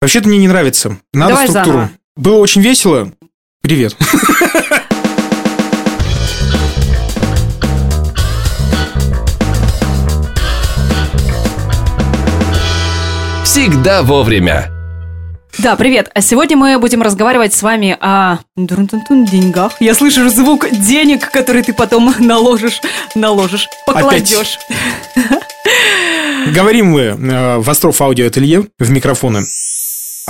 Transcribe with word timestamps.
Вообще-то 0.00 0.28
мне 0.28 0.38
не 0.38 0.46
нравится. 0.46 0.96
Надо 1.12 1.32
Давай 1.32 1.48
структуру. 1.48 1.76
заново. 1.76 1.90
Было 2.16 2.38
очень 2.38 2.60
весело. 2.60 3.12
Привет. 3.62 3.96
Всегда 13.42 14.02
вовремя. 14.04 14.70
Да, 15.58 15.74
привет. 15.74 16.08
А 16.14 16.20
сегодня 16.20 16.56
мы 16.56 16.78
будем 16.78 17.02
разговаривать 17.02 17.52
с 17.52 17.62
вами 17.62 17.96
о 18.00 18.38
деньгах. 18.56 19.72
Я 19.80 19.96
слышу 19.96 20.28
звук 20.28 20.70
денег, 20.70 21.28
который 21.32 21.64
ты 21.64 21.72
потом 21.72 22.14
наложишь, 22.20 22.80
наложишь, 23.16 23.68
покладешь. 23.84 24.60
Говорим 26.54 26.86
мы 26.92 27.00
э, 27.00 27.56
в 27.58 27.68
Остров 27.68 28.00
Аудио 28.00 28.28
Ателье 28.28 28.66
в 28.78 28.90
микрофоны. 28.90 29.42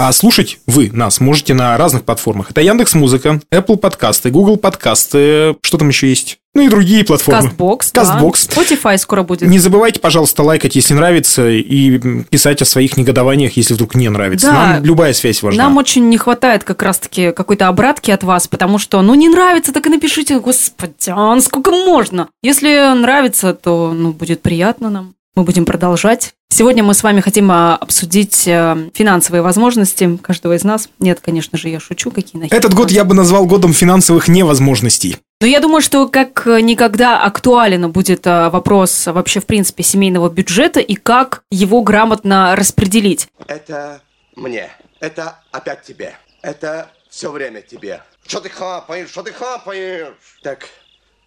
А 0.00 0.12
слушать 0.12 0.60
вы 0.68 0.90
нас 0.92 1.18
можете 1.18 1.54
на 1.54 1.76
разных 1.76 2.04
платформах. 2.04 2.52
Это 2.52 2.60
Яндекс 2.60 2.94
Музыка, 2.94 3.40
Apple 3.50 3.76
подкасты, 3.78 4.30
Google 4.30 4.56
подкасты, 4.56 5.56
что 5.60 5.76
там 5.76 5.88
еще 5.88 6.08
есть? 6.08 6.38
Ну 6.54 6.62
и 6.62 6.68
другие 6.68 7.04
платформы. 7.04 7.48
Кастбокс, 7.48 7.90
Кастбокс. 7.90 8.46
да. 8.46 8.62
Spotify 8.62 8.96
скоро 8.96 9.24
будет. 9.24 9.48
Не 9.48 9.58
забывайте, 9.58 9.98
пожалуйста, 9.98 10.44
лайкать, 10.44 10.76
если 10.76 10.94
нравится, 10.94 11.48
и 11.48 11.98
писать 12.30 12.62
о 12.62 12.64
своих 12.64 12.96
негодованиях, 12.96 13.56
если 13.56 13.74
вдруг 13.74 13.96
не 13.96 14.08
нравится. 14.08 14.46
Да. 14.46 14.52
Нам 14.52 14.84
любая 14.84 15.12
связь 15.14 15.42
важна. 15.42 15.64
Нам 15.64 15.76
очень 15.76 16.08
не 16.08 16.16
хватает 16.16 16.62
как 16.62 16.80
раз-таки 16.84 17.32
какой-то 17.32 17.66
обратки 17.66 18.12
от 18.12 18.22
вас, 18.22 18.46
потому 18.46 18.78
что, 18.78 19.02
ну, 19.02 19.14
не 19.14 19.28
нравится, 19.28 19.72
так 19.72 19.86
и 19.86 19.90
напишите, 19.90 20.38
господи, 20.38 21.08
а 21.08 21.40
сколько 21.40 21.72
можно? 21.72 22.28
Если 22.44 22.94
нравится, 22.94 23.52
то, 23.52 23.92
ну, 23.92 24.12
будет 24.12 24.42
приятно 24.42 24.90
нам. 24.90 25.14
Мы 25.34 25.42
будем 25.42 25.64
продолжать. 25.64 26.34
Сегодня 26.58 26.82
мы 26.82 26.92
с 26.92 27.04
вами 27.04 27.20
хотим 27.20 27.52
а, 27.52 27.76
обсудить 27.76 28.48
э, 28.48 28.90
финансовые 28.92 29.42
возможности 29.42 30.16
каждого 30.16 30.56
из 30.56 30.64
нас. 30.64 30.88
Нет, 30.98 31.20
конечно 31.20 31.56
же, 31.56 31.68
я 31.68 31.78
шучу, 31.78 32.10
какие 32.10 32.42
нахер. 32.42 32.56
Этот 32.56 32.74
год 32.74 32.90
я 32.90 33.04
бы 33.04 33.14
назвал 33.14 33.46
годом 33.46 33.72
финансовых 33.72 34.26
невозможностей. 34.26 35.18
Но 35.40 35.46
я 35.46 35.60
думаю, 35.60 35.80
что 35.80 36.08
как 36.08 36.46
никогда 36.46 37.22
актуален 37.22 37.92
будет 37.92 38.26
а, 38.26 38.50
вопрос 38.50 39.06
вообще, 39.06 39.38
в 39.38 39.46
принципе, 39.46 39.84
семейного 39.84 40.28
бюджета 40.30 40.80
и 40.80 40.96
как 40.96 41.44
его 41.52 41.80
грамотно 41.82 42.56
распределить. 42.56 43.28
Это 43.46 44.02
мне. 44.34 44.68
Это 44.98 45.38
опять 45.52 45.84
тебе. 45.84 46.16
Это 46.42 46.90
все 47.08 47.30
время 47.30 47.62
тебе. 47.62 48.02
Что 48.26 48.40
ты 48.40 48.48
хапаешь? 48.48 49.10
Что 49.10 49.22
ты 49.22 49.32
хапаешь? 49.32 50.08
Так, 50.42 50.66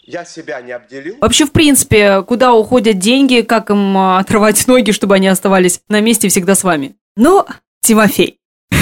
я 0.03 0.25
себя 0.25 0.61
не 0.61 0.71
обделил? 0.71 1.17
Вообще, 1.21 1.45
в 1.45 1.51
принципе, 1.51 2.21
куда 2.23 2.53
уходят 2.53 2.99
деньги, 2.99 3.41
как 3.41 3.69
им 3.69 3.97
а, 3.97 4.19
отрывать 4.19 4.67
ноги, 4.67 4.91
чтобы 4.91 5.15
они 5.15 5.27
оставались 5.27 5.81
на 5.89 6.01
месте 6.01 6.27
всегда 6.29 6.55
с 6.55 6.63
вами. 6.63 6.95
Но, 7.15 7.45
Тимофей, 7.81 8.39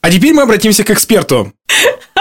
А 0.00 0.10
теперь 0.10 0.32
мы 0.32 0.42
обратимся 0.42 0.84
к 0.84 0.90
эксперту. 0.90 1.52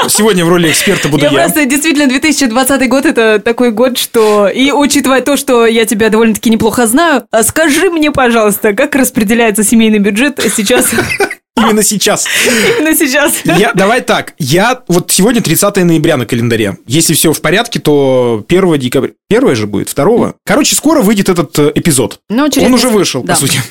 Сегодня 0.10 0.46
в 0.46 0.50
роли 0.50 0.70
эксперта 0.70 1.10
буду 1.10 1.24
я, 1.24 1.32
я. 1.32 1.44
просто 1.44 1.66
действительно 1.66 2.08
2020 2.08 2.90
год 2.90 3.06
это 3.06 3.40
такой 3.40 3.72
год, 3.72 3.98
что 3.98 4.48
и 4.48 4.72
учитывая 4.72 5.22
то, 5.22 5.38
что 5.38 5.66
я 5.66 5.86
тебя 5.86 6.10
довольно-таки 6.10 6.50
неплохо 6.50 6.88
знаю, 6.88 7.28
а 7.32 7.44
скажи 7.44 7.90
мне, 7.90 8.12
пожалуйста, 8.12 8.74
как 8.74 8.96
распределяется 8.96 9.64
семейный 9.64 10.00
бюджет 10.00 10.40
сейчас, 10.56 10.92
Именно 11.58 11.84
сейчас. 11.84 12.26
именно 12.46 12.96
сейчас? 12.96 13.34
Я, 13.44 13.74
давай 13.74 14.02
так, 14.02 14.34
я 14.38 14.82
вот 14.88 15.12
сегодня 15.12 15.42
30 15.42 15.78
ноября 15.78 16.18
на 16.18 16.26
календаре. 16.26 16.78
Если 16.86 17.14
все 17.14 17.34
в 17.34 17.42
порядке, 17.42 17.80
то 17.80 18.44
1 18.48 18.80
декабря. 18.80 19.12
Первое 19.28 19.56
же 19.56 19.68
будет, 19.68 19.90
второго. 19.90 20.36
Короче, 20.46 20.76
скоро 20.76 21.02
выйдет 21.02 21.30
этот 21.30 21.58
э, 21.60 21.72
эпизод. 21.76 22.20
Ну, 22.30 22.50
через 22.50 22.68
Он 22.68 22.74
уже 22.74 22.90
вышел, 22.90 23.24
да. 23.24 23.34
по 23.34 23.40
сути. 23.40 23.60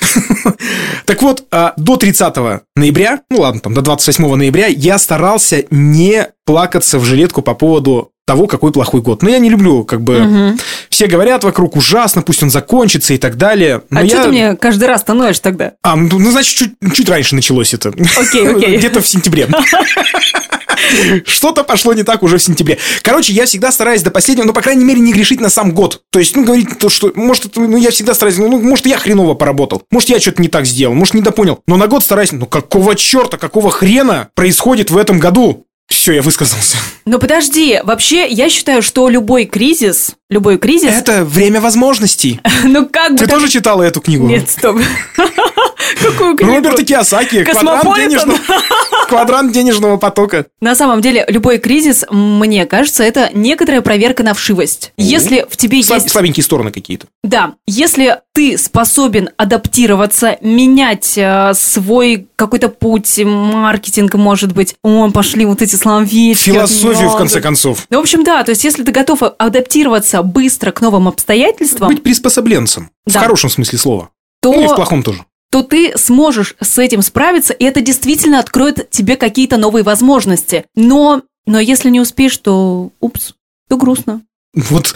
Так 1.05 1.23
вот, 1.23 1.45
а, 1.51 1.73
до 1.77 1.97
30 1.97 2.35
ноября, 2.75 3.21
ну 3.31 3.41
ладно, 3.41 3.61
там 3.61 3.75
до 3.75 3.83
28 3.83 4.35
ноября, 4.35 4.67
я 4.67 4.99
старался 4.99 5.65
не 5.71 6.29
плакаться 6.45 6.99
в 6.99 7.05
жилетку 7.05 7.43
по 7.43 7.55
поводу 7.55 8.11
того, 8.27 8.49
какой 8.49 8.73
плохой 8.73 9.01
год. 9.01 9.23
Но 9.23 9.31
я 9.31 9.39
не 9.39 9.49
люблю, 9.49 9.85
как 9.85 10.03
бы, 10.03 10.57
все 10.91 11.07
говорят 11.07 11.45
вокруг 11.45 11.77
ужасно, 11.77 12.23
пусть 12.23 12.43
он 12.43 12.51
закончится 12.51 13.15
и 13.15 13.19
так 13.19 13.37
далее. 13.37 13.83
Но 13.89 14.01
А 14.01 14.03
я... 14.03 14.09
что 14.09 14.23
ты 14.25 14.29
мне 14.29 14.57
каждый 14.57 14.89
раз 14.89 15.03
становишь 15.03 15.39
тогда? 15.39 15.75
А, 15.83 15.95
ну, 15.95 16.19
ну, 16.19 16.31
значит, 16.31 16.59
чуть, 16.59 16.95
чуть 16.95 17.09
раньше 17.09 17.37
началось 17.37 17.73
это. 17.73 17.91
Окей, 18.17 18.49
окей. 18.57 18.77
Где-то 18.77 19.01
в 19.01 19.07
сентябре. 19.07 19.49
Что-то 21.25 21.65
пошло 21.65 21.95
не 21.95 22.03
так 22.03 22.23
уже 22.23 22.39
в 22.39 22.43
сентябре. 22.43 22.79
Короче, 23.03 23.33
я 23.33 23.47
всегда 23.47 23.71
стараюсь 23.73 24.03
до 24.03 24.11
последнего, 24.11 24.47
ну, 24.47 24.53
по 24.53 24.61
крайней 24.61 24.85
мере, 24.85 25.01
не 25.01 25.13
грешить 25.13 25.41
на 25.41 25.49
сам 25.49 25.73
год. 25.73 26.03
То 26.11 26.19
есть, 26.19 26.35
ну, 26.37 26.45
говорить 26.45 26.79
то, 26.79 26.89
что, 26.89 27.13
может, 27.15 27.47
это, 27.47 27.61
ну, 27.61 27.77
я 27.77 27.91
всегда 27.91 28.15
стараюсь, 28.15 28.39
ну, 28.39 28.61
может, 28.61 28.87
я 28.87 28.99
хреново 28.99 29.35
поработал, 29.35 29.83
может, 29.91 30.09
я 30.11 30.21
что-то 30.21 30.43
не 30.43 30.49
так 30.49 30.67
сделал, 30.67 30.95
может, 30.95 31.15
недопонял. 31.15 31.61
Но 31.67 31.77
на 31.77 31.87
год 31.87 32.05
стараюсь, 32.05 32.33
ну, 32.33 32.47
какого 32.47 32.95
черта, 32.97 33.39
какого 33.39 33.71
хрена 33.71 34.29
происходит 34.35 34.91
в 34.91 34.97
этом 34.97 35.19
году? 35.19 35.66
Все, 35.89 36.13
я 36.13 36.23
высказался. 36.23 36.79
Но 37.05 37.19
подожди, 37.19 37.81
вообще 37.85 38.27
я 38.27 38.49
считаю, 38.49 38.83
что 38.83 39.09
любой 39.09 39.45
кризис, 39.45 40.15
любой 40.29 40.59
кризис, 40.59 40.93
Это 40.93 41.25
время 41.25 41.61
возможностей. 41.61 42.41
ну 42.65 42.87
как 42.87 43.13
бы... 43.13 43.19
Ты 43.19 43.27
тоже 43.27 43.49
читала 43.49 43.83
эту 43.83 44.01
книгу? 44.01 44.27
Нет, 44.27 44.51
стоп. 44.51 44.79
Какую 46.03 46.37
книгу? 46.37 46.55
Роберта 46.55 46.85
Киосаки. 46.85 47.45
Квадрант, 47.45 47.97
денежного... 47.97 48.39
квадрант 49.09 49.53
денежного 49.53 49.97
потока. 49.97 50.47
На 50.61 50.75
самом 50.75 51.01
деле, 51.01 51.25
любой 51.29 51.59
кризис, 51.59 52.05
мне 52.11 52.67
кажется, 52.67 53.05
это 53.05 53.31
некоторая 53.33 53.83
проверка 53.83 54.23
на 54.23 54.35
вшивость. 54.35 54.93
Если 54.97 55.47
в 55.49 55.57
тебе 55.57 55.83
Слаб- 55.83 56.03
есть... 56.03 56.11
Слабенькие 56.11 56.45
стороны 56.45 56.73
какие-то. 56.73 57.07
Да, 57.23 57.55
если 57.67 58.21
ты 58.33 58.59
способен 58.59 59.31
адаптироваться, 59.37 60.39
менять 60.41 61.15
э, 61.17 61.53
свой 61.55 62.29
какой-то 62.37 62.69
путь, 62.69 63.19
маркетинг, 63.25 64.15
может 64.15 64.53
быть, 64.53 64.75
о, 64.83 65.11
пошли 65.11 65.47
вот 65.47 65.63
эти 65.63 65.77
словечки. 65.77 66.51
Философию, 66.51 67.11
в 67.11 67.17
конце 67.17 67.41
концов. 67.41 67.87
Ну, 67.91 67.99
в 67.99 68.03
общем, 68.03 68.25
да, 68.25 68.43
то 68.45 68.51
есть 68.51 68.65
если 68.65 68.83
ты 68.83 68.93
готов 68.93 69.23
адаптироваться 69.39 70.16
быстро 70.23 70.71
к 70.73 70.81
новым 70.81 71.09
обстоятельствам, 71.09 71.89
Быть 71.89 72.03
приспособленцем. 72.03 72.91
Да. 73.07 73.21
В 73.21 73.23
хорошем 73.23 73.51
смысле 73.51 73.79
слова. 73.79 74.11
то, 74.41 74.53
Ну 74.53 74.65
и 74.65 74.67
в 74.69 74.75
плохом 74.75 75.03
тоже. 75.03 75.25
то 75.51 75.63
ты 75.63 75.97
сможешь 75.97 76.55
с 76.61 76.79
этим 76.79 77.03
справиться, 77.03 77.53
и 77.53 77.65
это 77.65 77.81
действительно 77.81 78.39
откроет 78.41 78.91
тебе 78.91 79.17
какие-то 79.17 79.57
новые 79.57 79.83
возможности. 79.83 80.65
Но, 80.75 81.23
но 81.47 81.61
если 81.61 81.91
не 81.91 82.01
успеешь, 82.01 82.37
то 82.39 82.91
упс, 83.01 83.35
то 83.69 83.77
грустно. 83.77 84.23
Вот 84.55 84.95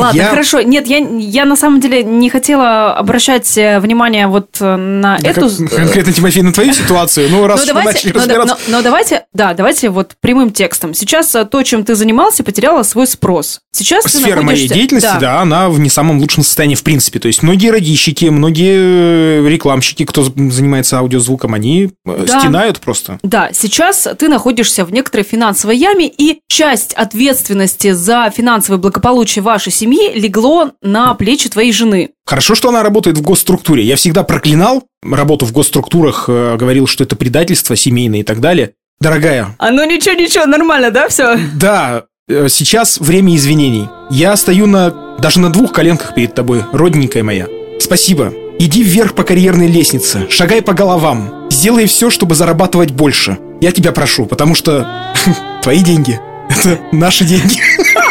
Ладно, 0.00 0.18
Я- 0.18 0.28
хорошо. 0.30 0.60
Нет, 0.62 0.86
я, 0.86 0.98
я 0.98 1.44
на 1.44 1.56
самом 1.56 1.80
деле 1.80 2.02
не 2.02 2.30
хотела 2.30 2.94
обращать 2.94 3.56
э, 3.58 3.80
внимание 3.80 4.26
вот 4.26 4.56
э, 4.60 4.76
на 4.76 5.18
да, 5.18 5.28
эту... 5.30 5.42
кон- 5.48 5.68
конкретно, 5.68 6.12
Тимофей, 6.12 6.42
на 6.42 6.52
твою 6.52 6.72
ситуацию. 6.72 7.28
Ну, 7.30 7.46
раз 7.46 7.60
Ну, 7.60 7.62
уж 7.64 7.68
мы 7.68 7.74
давайте, 7.80 7.98
начали 8.08 8.12
но, 8.12 8.14
да- 8.14 8.20
разбираться. 8.38 8.56
но- 8.70 8.76
но 8.78 8.82
давайте, 8.82 9.24
да, 9.32 9.54
давайте 9.54 9.88
вот 9.90 10.12
прямым 10.20 10.50
текстом. 10.52 10.94
Сейчас 10.94 11.34
э, 11.34 11.44
то, 11.44 11.62
чем 11.62 11.84
ты 11.84 11.94
занимался, 11.94 12.44
потеряло 12.44 12.82
свой 12.82 13.06
спрос. 13.06 13.60
Сейчас 13.72 14.04
ты 14.04 14.10
Сфера 14.10 14.42
моей 14.42 14.58
находишься- 14.66 14.74
деятельности, 14.74 15.16
да. 15.20 15.40
она 15.40 15.68
в 15.68 15.78
не 15.80 15.88
самом 15.88 16.18
лучшем 16.20 16.42
состоянии 16.42 16.74
в 16.74 16.82
принципе. 16.82 17.18
То 17.18 17.28
есть 17.28 17.42
многие 17.42 17.70
радищики, 17.70 18.26
многие 18.26 19.42
э, 19.44 19.48
рекламщики, 19.48 20.04
кто 20.04 20.22
занимается 20.24 20.98
аудиозвуком, 20.98 21.54
они 21.54 21.90
э, 22.06 22.24
Да. 22.26 22.40
стенают 22.40 22.80
просто. 22.80 23.18
Да, 23.22 23.50
сейчас 23.52 24.06
ты 24.18 24.28
находишься 24.28 24.84
в 24.84 24.92
некоторой 24.92 25.24
финансовой 25.24 25.76
яме, 25.76 26.08
и 26.08 26.40
часть 26.48 26.92
ответственности 26.94 27.92
за 27.92 28.30
финансовое 28.34 28.78
благополучие 28.78 29.42
вашей 29.42 29.72
семьи 29.72 29.87
легло 29.96 30.72
на 30.82 31.14
плечи 31.14 31.48
твоей 31.48 31.72
жены. 31.72 32.10
Хорошо, 32.26 32.54
что 32.54 32.68
она 32.68 32.82
работает 32.82 33.18
в 33.18 33.22
госструктуре. 33.22 33.82
Я 33.82 33.96
всегда 33.96 34.22
проклинал 34.22 34.84
работу 35.02 35.46
в 35.46 35.52
госструктурах, 35.52 36.26
э, 36.28 36.56
говорил, 36.56 36.86
что 36.86 37.04
это 37.04 37.16
предательство 37.16 37.76
семейное 37.76 38.20
и 38.20 38.22
так 38.22 38.40
далее. 38.40 38.72
Дорогая, 39.00 39.54
А 39.58 39.70
ну 39.70 39.84
ничего, 39.84 40.14
ничего, 40.14 40.44
нормально, 40.46 40.90
да, 40.90 41.08
все? 41.08 41.38
Да, 41.54 42.04
э, 42.28 42.48
сейчас 42.48 42.98
время 42.98 43.36
извинений. 43.36 43.88
Я 44.10 44.36
стою 44.36 44.66
на 44.66 44.90
даже 45.18 45.40
на 45.40 45.50
двух 45.50 45.72
коленках 45.72 46.14
перед 46.14 46.34
тобой, 46.34 46.64
родненькая 46.72 47.22
моя. 47.22 47.46
Спасибо. 47.80 48.32
Иди 48.58 48.82
вверх 48.82 49.14
по 49.14 49.22
карьерной 49.22 49.68
лестнице, 49.68 50.26
шагай 50.30 50.62
по 50.62 50.72
головам, 50.72 51.46
сделай 51.50 51.86
все, 51.86 52.10
чтобы 52.10 52.34
зарабатывать 52.34 52.90
больше. 52.90 53.38
Я 53.60 53.70
тебя 53.72 53.92
прошу, 53.92 54.26
потому 54.26 54.54
что 54.54 54.88
твои 55.62 55.80
деньги– 55.80 56.20
это 56.48 56.80
наши 56.90 57.24
деньги. 57.24 57.60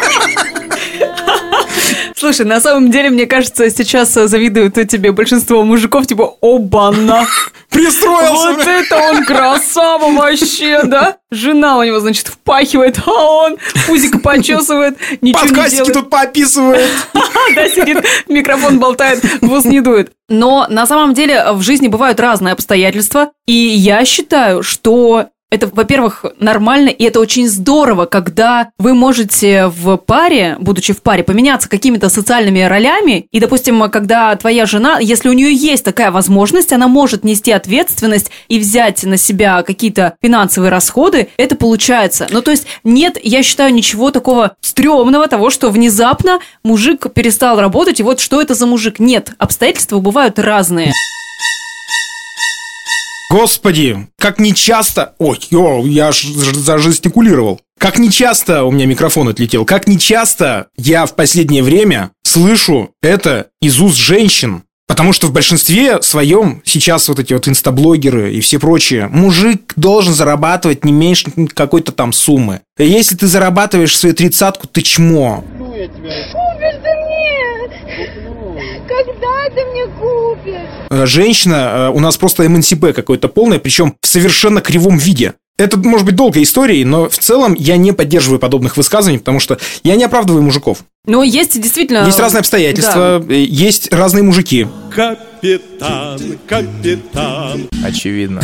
Слушай, 2.18 2.48
на 2.48 2.60
самом 2.60 2.90
деле, 2.90 3.12
мне 3.12 3.28
кажется, 3.28 3.70
сейчас 3.70 4.18
э, 4.18 4.28
завидуют 4.28 4.74
тебе 4.90 5.12
большинство 5.12 5.64
мужиков, 5.64 6.08
типа, 6.08 6.36
оба-на. 6.42 7.28
Пристроился! 7.70 8.54
Вот 8.54 8.66
это 8.66 8.98
он 8.98 9.24
красава 9.24 10.12
вообще, 10.12 10.82
да? 10.84 11.18
Жена 11.30 11.78
у 11.78 11.84
него, 11.84 12.00
значит, 12.00 12.28
впахивает, 12.28 12.98
а 13.06 13.12
он 13.12 13.58
пузико 13.86 14.18
почесывает, 14.18 14.98
ничего 15.22 15.46
не 15.46 15.70
делает. 15.70 15.94
тут 15.94 16.10
поописывает. 16.10 16.90
Да, 17.56 17.70
сидит, 17.70 18.04
микрофон 18.28 18.80
болтает, 18.80 19.24
в 19.42 19.52
ус 19.52 19.64
не 19.64 19.80
дует. 19.80 20.12
Но 20.28 20.66
на 20.70 20.86
самом 20.86 21.14
деле 21.14 21.54
в 21.54 21.62
жизни 21.62 21.88
бывают 21.88 22.20
разные 22.20 22.52
обстоятельства, 22.52 23.32
и 23.46 23.54
я 23.54 24.04
считаю, 24.06 24.64
что 24.64 25.28
это, 25.50 25.70
во-первых, 25.72 26.26
нормально, 26.40 26.90
и 26.90 27.04
это 27.04 27.20
очень 27.20 27.48
здорово, 27.48 28.06
когда 28.06 28.70
вы 28.78 28.94
можете 28.94 29.68
в 29.68 29.98
паре, 29.98 30.58
будучи 30.60 30.94
в 30.94 31.02
паре, 31.02 31.24
поменяться 31.24 31.70
какими-то 31.70 32.10
социальными 32.10 32.62
ролями, 32.62 33.28
и, 33.32 33.40
допустим, 33.40 33.90
когда 33.90 34.36
твоя 34.36 34.66
жена, 34.66 35.00
если 35.00 35.30
у 35.30 35.34
нее 35.34 35.54
есть 35.54 35.86
такая 35.86 36.12
возможность, 36.12 36.74
она 36.74 36.88
может 36.88 37.24
нести 37.24 37.52
ответственность 37.52 38.30
и 38.50 38.60
взять 38.60 39.04
на 39.04 39.16
себя 39.18 39.64
какие-то 39.64 40.16
финансовые 40.22 40.70
расходы, 40.70 41.30
это 41.38 41.56
получается. 41.56 42.28
Ну, 42.30 42.42
то 42.42 42.52
есть 42.52 42.68
нет, 42.84 43.18
я 43.24 43.42
считаю, 43.42 43.74
ничего 43.74 44.12
такого 44.12 44.56
стрёмного, 44.62 45.28
того, 45.28 45.50
что 45.50 45.70
внезапно 45.70 46.40
мужик 46.64 47.12
перестал 47.14 47.60
работать, 47.60 48.00
и 48.00 48.04
вот 48.04 48.20
что 48.20 48.42
это 48.42 48.54
за 48.54 48.66
мужик? 48.66 49.00
Нет, 49.00 49.32
обстоятельства 49.38 50.00
бывают 50.00 50.40
разные. 50.40 50.94
Господи, 53.30 54.08
как 54.18 54.40
нечасто... 54.40 55.14
Ой, 55.18 55.40
ё, 55.50 55.86
я 55.86 56.08
аж 56.08 56.24
зажестикулировал. 56.24 57.60
Как 57.78 58.00
нечасто 58.00 58.64
у 58.64 58.72
меня 58.72 58.86
микрофон 58.86 59.28
отлетел, 59.28 59.66
как 59.66 59.88
нечасто 59.88 60.68
я 60.78 61.06
в 61.06 61.16
последнее 61.16 61.62
время 61.62 62.12
слышу 62.24 62.92
это 63.02 63.48
из 63.62 63.80
уст 63.80 63.98
женщин. 63.98 64.64
Потому 64.88 65.12
что 65.12 65.28
в 65.28 65.34
большинстве 65.34 66.02
своем 66.02 66.62
сейчас 66.64 67.10
вот 67.10 67.20
эти 67.20 67.34
вот 67.34 67.50
инстаблогеры 67.50 68.34
и 68.34 68.40
все 68.40 68.58
прочие, 68.58 69.08
мужик 69.08 69.74
должен 69.76 70.14
зарабатывать 70.14 70.86
не 70.86 70.94
меньше 70.94 71.30
какой-то 71.54 71.92
там 71.92 72.14
суммы. 72.14 72.62
Если 72.80 73.18
ты 73.18 73.28
зарабатываешь 73.28 73.98
свою 73.98 74.16
тридцатку, 74.16 74.66
ты 74.66 74.82
чмо. 74.82 75.44
Купишь 75.58 75.90
ты 75.94 76.00
мне! 76.00 76.47
Когда 78.88 79.50
ты 79.54 79.66
мне 79.66 79.88
купишь? 79.88 80.88
Э, 80.90 81.06
Женщина 81.06 81.56
э, 81.56 81.90
у 81.90 82.00
нас 82.00 82.18
просто 82.18 82.48
МНСП 82.48 82.94
какое-то 82.96 83.28
полное, 83.28 83.60
причем 83.60 83.96
в 84.02 84.08
совершенно 84.08 84.62
кривом 84.62 84.98
виде. 84.98 85.34
Это 85.58 85.78
может 85.78 86.06
быть 86.06 86.16
долгой 86.16 86.44
историей, 86.44 86.86
но 86.86 87.10
в 87.10 87.18
целом 87.18 87.56
я 87.56 87.78
не 87.78 87.92
поддерживаю 87.92 88.40
подобных 88.40 88.78
высказываний, 88.78 89.18
потому 89.18 89.40
что 89.40 89.58
я 89.84 89.96
не 89.96 90.04
оправдываю 90.04 90.44
мужиков. 90.44 90.80
Но 91.06 91.24
есть 91.24 91.60
действительно... 91.60 92.06
Есть 92.06 92.20
разные 92.20 92.42
обстоятельства, 92.42 93.24
э, 93.28 93.34
есть 93.44 93.92
разные 93.92 94.24
мужики. 94.24 94.68
Капитан, 94.94 96.20
капитан. 96.48 97.68
Очевидно. 97.84 98.42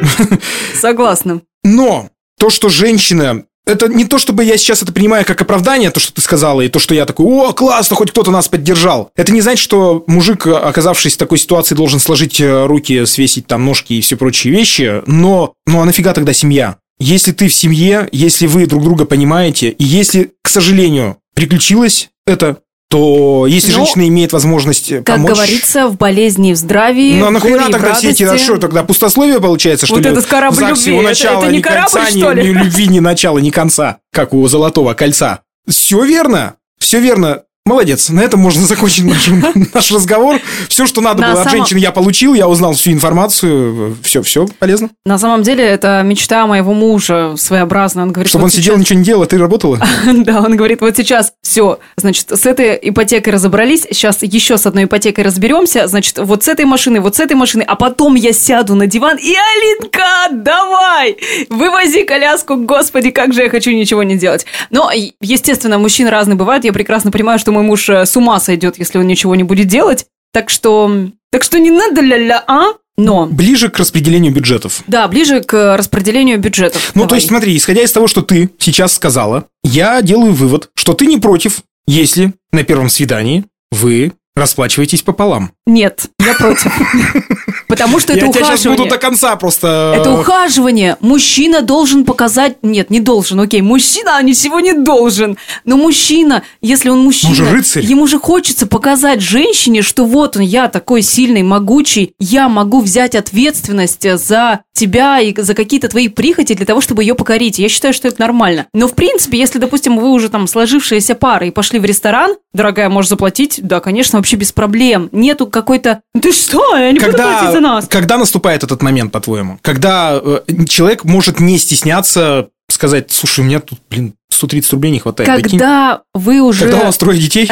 Согласна. 0.80 1.42
Но 1.64 2.10
то, 2.38 2.50
что 2.50 2.68
женщина 2.68 3.44
это 3.66 3.88
не 3.88 4.04
то, 4.04 4.18
чтобы 4.18 4.44
я 4.44 4.56
сейчас 4.56 4.82
это 4.82 4.92
принимаю 4.92 5.24
как 5.24 5.40
оправдание, 5.40 5.90
то, 5.90 6.00
что 6.00 6.12
ты 6.12 6.20
сказала, 6.20 6.60
и 6.62 6.68
то, 6.68 6.78
что 6.78 6.94
я 6.94 7.06
такой, 7.06 7.26
о, 7.26 7.52
классно, 7.52 7.96
хоть 7.96 8.10
кто-то 8.10 8.30
нас 8.30 8.48
поддержал. 8.48 9.10
Это 9.16 9.32
не 9.32 9.40
значит, 9.40 9.62
что 9.62 10.04
мужик, 10.06 10.46
оказавшись 10.46 11.14
в 11.14 11.18
такой 11.18 11.38
ситуации, 11.38 11.74
должен 11.74 12.00
сложить 12.00 12.40
э, 12.40 12.66
руки, 12.66 13.04
свесить 13.06 13.46
там 13.46 13.64
ножки 13.64 13.94
и 13.94 14.00
все 14.00 14.16
прочие 14.16 14.52
вещи, 14.52 15.02
но, 15.06 15.54
ну 15.66 15.80
а 15.80 15.84
нафига 15.84 16.12
тогда 16.12 16.32
семья? 16.32 16.76
Если 16.98 17.32
ты 17.32 17.48
в 17.48 17.54
семье, 17.54 18.08
если 18.12 18.46
вы 18.46 18.66
друг 18.66 18.84
друга 18.84 19.04
понимаете, 19.04 19.70
и 19.70 19.84
если, 19.84 20.32
к 20.42 20.48
сожалению, 20.48 21.18
приключилось 21.34 22.10
это, 22.26 22.58
то 22.92 23.46
если 23.46 23.70
Ну, 23.72 23.78
женщина 23.78 24.06
имеет 24.08 24.34
возможность 24.34 24.90
Как 24.96 25.04
помочь... 25.16 25.30
говорится, 25.32 25.88
в 25.88 25.96
болезни 25.96 26.50
и 26.50 26.52
в 26.52 26.56
здравии, 26.56 27.18
Ну 27.18 27.26
а 27.26 27.30
нахрена 27.30 27.70
тогда 27.70 27.94
все 27.94 28.10
эти 28.10 28.22
радости. 28.22 28.44
что, 28.44 28.58
тогда 28.58 28.82
пустословие 28.84 29.40
получается, 29.40 29.86
что 29.86 29.94
Вот 29.94 30.04
ли? 30.04 30.10
этот 30.10 30.26
корабль 30.26 30.56
в 30.56 30.58
ЗАГСе 30.58 30.90
любви, 30.90 30.92
у 30.92 31.00
это- 31.00 31.08
начала 31.08 31.42
это 31.42 31.50
не 31.52 31.56
ни 31.58 31.62
корабль, 31.62 31.90
конца, 31.90 32.10
ни- 32.10 32.20
что 32.20 32.32
ли? 32.32 32.42
ни 32.42 32.48
любви, 32.52 32.86
ни 32.88 32.98
начала, 33.00 33.38
ни 33.38 33.48
конца, 33.48 33.96
как 34.12 34.34
у 34.34 34.46
Золотого 34.46 34.92
кольца. 34.92 35.40
Все 35.66 36.04
верно, 36.04 36.56
все 36.78 37.00
верно. 37.00 37.44
Молодец, 37.64 38.08
на 38.08 38.20
этом 38.20 38.40
можно 38.40 38.62
закончить 38.66 39.04
наш, 39.04 39.28
наш 39.72 39.92
разговор. 39.92 40.40
Все, 40.68 40.84
что 40.86 41.00
надо 41.00 41.20
На 41.22 41.30
было 41.30 41.40
от 41.42 41.44
самом- 41.48 41.58
женщин, 41.58 41.76
я 41.76 41.92
получил, 41.92 42.34
я 42.34 42.48
узнал 42.48 42.72
всю 42.72 42.90
информацию. 42.90 43.96
Все, 44.02 44.22
все 44.22 44.46
полезно. 44.58 44.90
На 45.06 45.16
самом 45.16 45.42
деле, 45.44 45.64
это 45.64 46.02
мечта 46.04 46.44
моего 46.48 46.74
мужа 46.74 47.34
своеобразная. 47.36 48.04
Он 48.04 48.12
говорит, 48.12 48.30
Чтобы 48.30 48.42
вот 48.42 48.46
он 48.46 48.50
сидел, 48.50 48.74
сейчас- 48.74 48.80
ничего 48.80 48.98
не 48.98 49.04
делал, 49.04 49.22
а 49.22 49.26
ты 49.26 49.38
работала? 49.38 49.78
Да, 50.12 50.40
он 50.40 50.56
говорит, 50.56 50.80
вот 50.80 50.96
сейчас 50.96 51.32
все, 51.42 51.78
значит, 51.96 52.30
с 52.30 52.46
этой 52.46 52.78
ипотекой 52.82 53.32
разобрались, 53.32 53.82
сейчас 53.90 54.22
еще 54.22 54.58
с 54.58 54.66
одной 54.66 54.84
ипотекой 54.84 55.22
разберемся, 55.24 55.86
значит, 55.86 56.18
вот 56.18 56.42
с 56.44 56.48
этой 56.48 56.64
машиной, 56.64 57.00
вот 57.00 57.16
с 57.16 57.20
этой 57.20 57.34
машиной, 57.34 57.64
а 57.66 57.76
потом 57.76 58.14
я 58.16 58.32
сяду 58.32 58.74
на 58.74 58.86
диван 58.86 59.16
и, 59.18 59.34
Алинка, 59.34 60.28
давай, 60.32 61.16
вывози 61.48 62.04
коляску, 62.04 62.56
господи, 62.56 63.10
как 63.10 63.32
же 63.32 63.42
я 63.42 63.50
хочу 63.50 63.70
ничего 63.70 64.02
не 64.02 64.16
делать. 64.16 64.46
Но, 64.70 64.90
естественно, 65.20 65.78
мужчины 65.78 66.10
разные 66.10 66.36
бывают, 66.36 66.64
я 66.64 66.72
прекрасно 66.72 67.10
понимаю, 67.10 67.38
что 67.38 67.51
мой 67.52 67.62
муж 67.62 67.88
э, 67.88 68.04
с 68.04 68.16
ума 68.16 68.40
сойдет, 68.40 68.78
если 68.78 68.98
он 68.98 69.06
ничего 69.06 69.34
не 69.34 69.44
будет 69.44 69.68
делать, 69.68 70.06
так 70.32 70.50
что, 70.50 70.90
так 71.30 71.42
что 71.44 71.58
не 71.58 71.70
надо 71.70 72.00
ля-ля, 72.00 72.42
а? 72.46 72.72
Но, 72.98 73.26
Ближе 73.26 73.70
к 73.70 73.78
распределению 73.78 74.32
бюджетов. 74.34 74.82
да, 74.86 75.08
ближе 75.08 75.40
к 75.42 75.76
распределению 75.76 76.38
бюджетов. 76.38 76.90
Ну, 76.94 77.02
то 77.02 77.08
Давай. 77.08 77.18
есть, 77.20 77.28
смотри, 77.28 77.56
исходя 77.56 77.82
из 77.82 77.90
того, 77.92 78.06
что 78.06 78.20
ты 78.22 78.50
сейчас 78.58 78.92
сказала, 78.92 79.46
я 79.64 80.02
делаю 80.02 80.34
вывод, 80.34 80.68
что 80.74 80.92
ты 80.92 81.06
не 81.06 81.18
против, 81.18 81.62
если 81.86 82.34
на 82.52 82.64
первом 82.64 82.90
свидании 82.90 83.44
вы 83.70 84.12
расплачиваетесь 84.34 85.02
пополам. 85.02 85.52
Нет, 85.66 86.06
я 86.18 86.34
против. 86.34 86.72
Потому 87.68 88.00
что 88.00 88.12
это 88.12 88.26
я 88.26 88.32
тебя 88.32 88.44
сейчас 88.44 88.60
ухаживание. 88.60 88.78
буду 88.84 88.90
до 88.90 88.98
конца 88.98 89.36
просто... 89.36 89.94
Это 89.96 90.12
ухаживание. 90.12 90.96
Мужчина 91.00 91.62
должен 91.62 92.04
показать... 92.04 92.56
Нет, 92.62 92.90
не 92.90 93.00
должен, 93.00 93.40
окей. 93.40 93.62
Мужчина 93.62 94.22
ничего 94.22 94.60
не 94.60 94.74
должен. 94.74 95.38
Но 95.64 95.78
мужчина, 95.78 96.42
если 96.60 96.90
он 96.90 97.02
мужчина... 97.02 97.30
Он 97.30 97.36
же 97.36 97.50
рыцарь. 97.50 97.84
Ему 97.84 98.06
же 98.06 98.18
хочется 98.18 98.66
показать 98.66 99.22
женщине, 99.22 99.80
что 99.80 100.04
вот 100.04 100.36
он, 100.36 100.42
я 100.42 100.68
такой 100.68 101.00
сильный, 101.00 101.42
могучий, 101.42 102.14
я 102.18 102.50
могу 102.50 102.80
взять 102.80 103.14
ответственность 103.14 104.06
за 104.18 104.60
тебя 104.74 105.20
и 105.20 105.34
за 105.34 105.54
какие-то 105.54 105.88
твои 105.88 106.08
прихоти 106.08 106.54
для 106.54 106.66
того, 106.66 106.80
чтобы 106.80 107.02
ее 107.02 107.14
покорить. 107.14 107.58
Я 107.58 107.68
считаю, 107.68 107.94
что 107.94 108.08
это 108.08 108.20
нормально. 108.20 108.66
Но, 108.74 108.88
в 108.88 108.94
принципе, 108.94 109.38
если, 109.38 109.58
допустим, 109.58 109.98
вы 109.98 110.10
уже 110.10 110.28
там 110.28 110.46
сложившаяся 110.46 111.14
пара 111.14 111.46
и 111.46 111.50
пошли 111.50 111.78
в 111.78 111.84
ресторан, 111.84 112.36
дорогая, 112.52 112.88
можешь 112.88 113.10
заплатить, 113.10 113.60
да, 113.62 113.80
конечно, 113.80 114.21
вообще 114.22 114.36
без 114.36 114.52
проблем. 114.52 115.08
Нету 115.10 115.48
какой-то... 115.48 116.00
«Ну 116.14 116.20
Ты 116.20 116.32
что? 116.32 116.76
Я 116.76 116.92
не 116.92 117.00
буду 117.00 117.12
платить 117.12 117.52
за 117.52 117.60
нас. 117.60 117.88
когда 117.88 118.16
наступает 118.16 118.62
этот 118.62 118.80
момент, 118.80 119.10
по-твоему? 119.10 119.58
Когда 119.62 120.20
э, 120.22 120.40
человек 120.68 121.04
может 121.04 121.40
не 121.40 121.58
стесняться 121.58 122.48
сказать, 122.70 123.10
слушай, 123.10 123.40
у 123.40 123.44
меня 123.44 123.60
тут, 123.60 123.80
блин, 123.90 124.14
130 124.30 124.72
рублей 124.72 124.92
не 124.92 125.00
хватает. 125.00 125.28
Когда 125.28 126.02
вы 126.14 126.40
уже... 126.40 126.60
Когда 126.60 126.80
у 126.80 126.84
вас 126.86 126.96
трое 126.96 127.18
детей, 127.18 127.50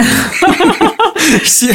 все 1.45 1.75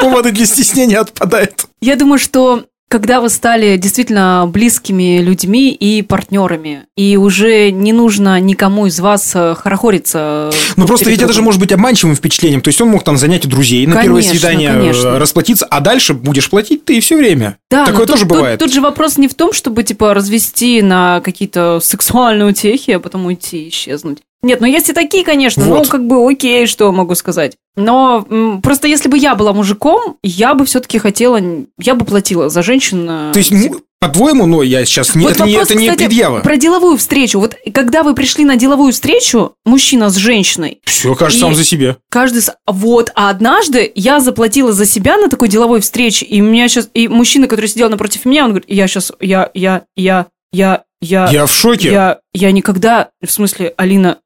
поводы 0.00 0.30
для 0.32 0.46
стеснения 0.46 1.00
отпадают. 1.00 1.66
Я 1.80 1.96
думаю, 1.96 2.18
что 2.18 2.64
когда 2.96 3.20
вы 3.20 3.28
стали 3.28 3.76
действительно 3.76 4.48
близкими 4.50 5.18
людьми 5.18 5.70
и 5.70 6.00
партнерами, 6.00 6.84
и 6.96 7.18
уже 7.18 7.70
не 7.70 7.92
нужно 7.92 8.40
никому 8.40 8.86
из 8.86 8.98
вас 9.00 9.32
э, 9.34 9.54
хорохориться. 9.54 10.50
Ну 10.76 10.86
просто 10.86 11.10
ведь 11.10 11.18
это 11.18 11.26
же 11.26 11.40
другом. 11.40 11.44
может 11.44 11.60
быть 11.60 11.72
обманчивым 11.72 12.16
впечатлением. 12.16 12.62
То 12.62 12.68
есть 12.68 12.80
он 12.80 12.88
мог 12.88 13.04
там 13.04 13.18
занять 13.18 13.44
у 13.44 13.50
друзей 13.50 13.86
на 13.86 14.00
первое 14.00 14.22
свидание 14.22 14.70
э, 14.70 14.78
конечно. 14.80 15.18
расплатиться, 15.18 15.66
а 15.66 15.80
дальше 15.80 16.14
будешь 16.14 16.48
платить 16.48 16.86
ты 16.86 16.96
и 16.96 17.00
все 17.00 17.18
время. 17.18 17.58
Да, 17.70 17.84
Такое 17.84 18.06
тут- 18.06 18.14
тоже 18.14 18.22
тут- 18.22 18.32
бывает. 18.32 18.60
Тут, 18.60 18.72
же 18.72 18.80
вопрос 18.80 19.18
не 19.18 19.28
в 19.28 19.34
том, 19.34 19.52
чтобы 19.52 19.82
типа 19.82 20.14
развести 20.14 20.80
на 20.80 21.20
какие-то 21.20 21.80
сексуальные 21.82 22.48
утехи, 22.48 22.92
а 22.92 22.98
потом 22.98 23.26
уйти, 23.26 23.68
исчезнуть. 23.68 24.20
Нет, 24.46 24.60
ну 24.60 24.66
есть 24.66 24.88
и 24.88 24.92
такие, 24.92 25.24
конечно, 25.24 25.64
ну 25.64 25.76
Вот. 25.76 25.88
как 25.88 26.06
бы 26.06 26.24
окей, 26.30 26.66
что 26.66 26.90
могу 26.92 27.14
сказать. 27.14 27.56
Но 27.76 28.24
м, 28.30 28.62
просто 28.62 28.86
если 28.88 29.08
бы 29.08 29.18
я 29.18 29.34
была 29.34 29.52
мужиком, 29.52 30.16
я 30.22 30.54
бы 30.54 30.64
все-таки 30.64 30.98
хотела, 30.98 31.40
я 31.80 31.94
бы 31.94 32.04
платила 32.04 32.48
за 32.48 32.62
женщин. 32.62 33.06
э, 33.10 33.32
То 33.32 33.38
есть, 33.38 33.50
м, 33.52 33.80
по-твоему, 33.98 34.46
ну, 34.46 34.62
я 34.62 34.84
сейчас... 34.84 35.14
Не, 35.14 35.24
Вот 35.24 35.32
это, 35.32 35.44
не, 35.44 35.52
вопрос, 35.54 35.70
это 35.70 35.78
не 35.80 35.88
кстати, 35.88 36.06
предъява. 36.06 36.40
Про 36.40 36.56
деловую 36.58 36.96
встречу. 36.96 37.40
Вот 37.40 37.56
когда 37.74 38.02
вы 38.02 38.14
пришли 38.14 38.44
на 38.44 38.56
деловую 38.56 38.92
встречу, 38.92 39.54
мужчина 39.64 40.10
с 40.10 40.16
женщиной, 40.16 40.80
Все, 40.84 41.14
И- 41.14 41.30
сам 41.30 41.54
за 41.54 41.64
себя. 41.64 41.96
каждый... 42.10 42.42
Вот, 42.66 43.10
а 43.14 43.30
однажды 43.30 43.90
я 43.94 44.20
заплатила 44.20 44.72
за 44.72 44.86
себя 44.86 45.16
на 45.16 45.28
такой 45.28 45.48
деловой 45.48 45.80
встрече, 45.80 46.24
и 46.24 46.40
у 46.40 46.44
меня 46.44 46.68
сейчас... 46.68 46.88
И 46.94 47.08
мужчина, 47.08 47.48
который 47.48 47.66
сидел 47.66 47.88
напротив 47.90 48.24
меня, 48.26 48.44
он 48.44 48.50
говорит, 48.50 48.68
я 48.70 48.86
сейчас... 48.86 49.12
Я, 49.20 49.50
я, 49.54 49.82
я, 49.96 50.26
я, 50.52 50.84
я... 51.00 51.28
Я 51.30 51.46
в 51.46 51.52
шоке. 51.52 51.90
Я, 51.90 52.18
я 52.32 52.52
никогда... 52.52 53.08
В 53.26 53.30
смысле, 53.30 53.74
Алина... 53.76 54.18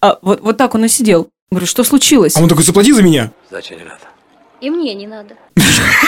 А, 0.00 0.18
вот, 0.22 0.40
вот 0.40 0.56
так 0.56 0.74
он 0.74 0.84
и 0.84 0.88
сидел. 0.88 1.28
Говорю, 1.50 1.66
что 1.66 1.84
случилось? 1.84 2.36
А 2.36 2.40
он 2.40 2.48
такой, 2.48 2.64
заплати 2.64 2.92
за 2.92 3.02
меня. 3.02 3.30
Значит, 3.50 3.78
не 3.78 3.84
надо. 3.84 4.00
И 4.60 4.70
мне 4.70 4.94
не 4.94 5.06
надо. 5.06 5.36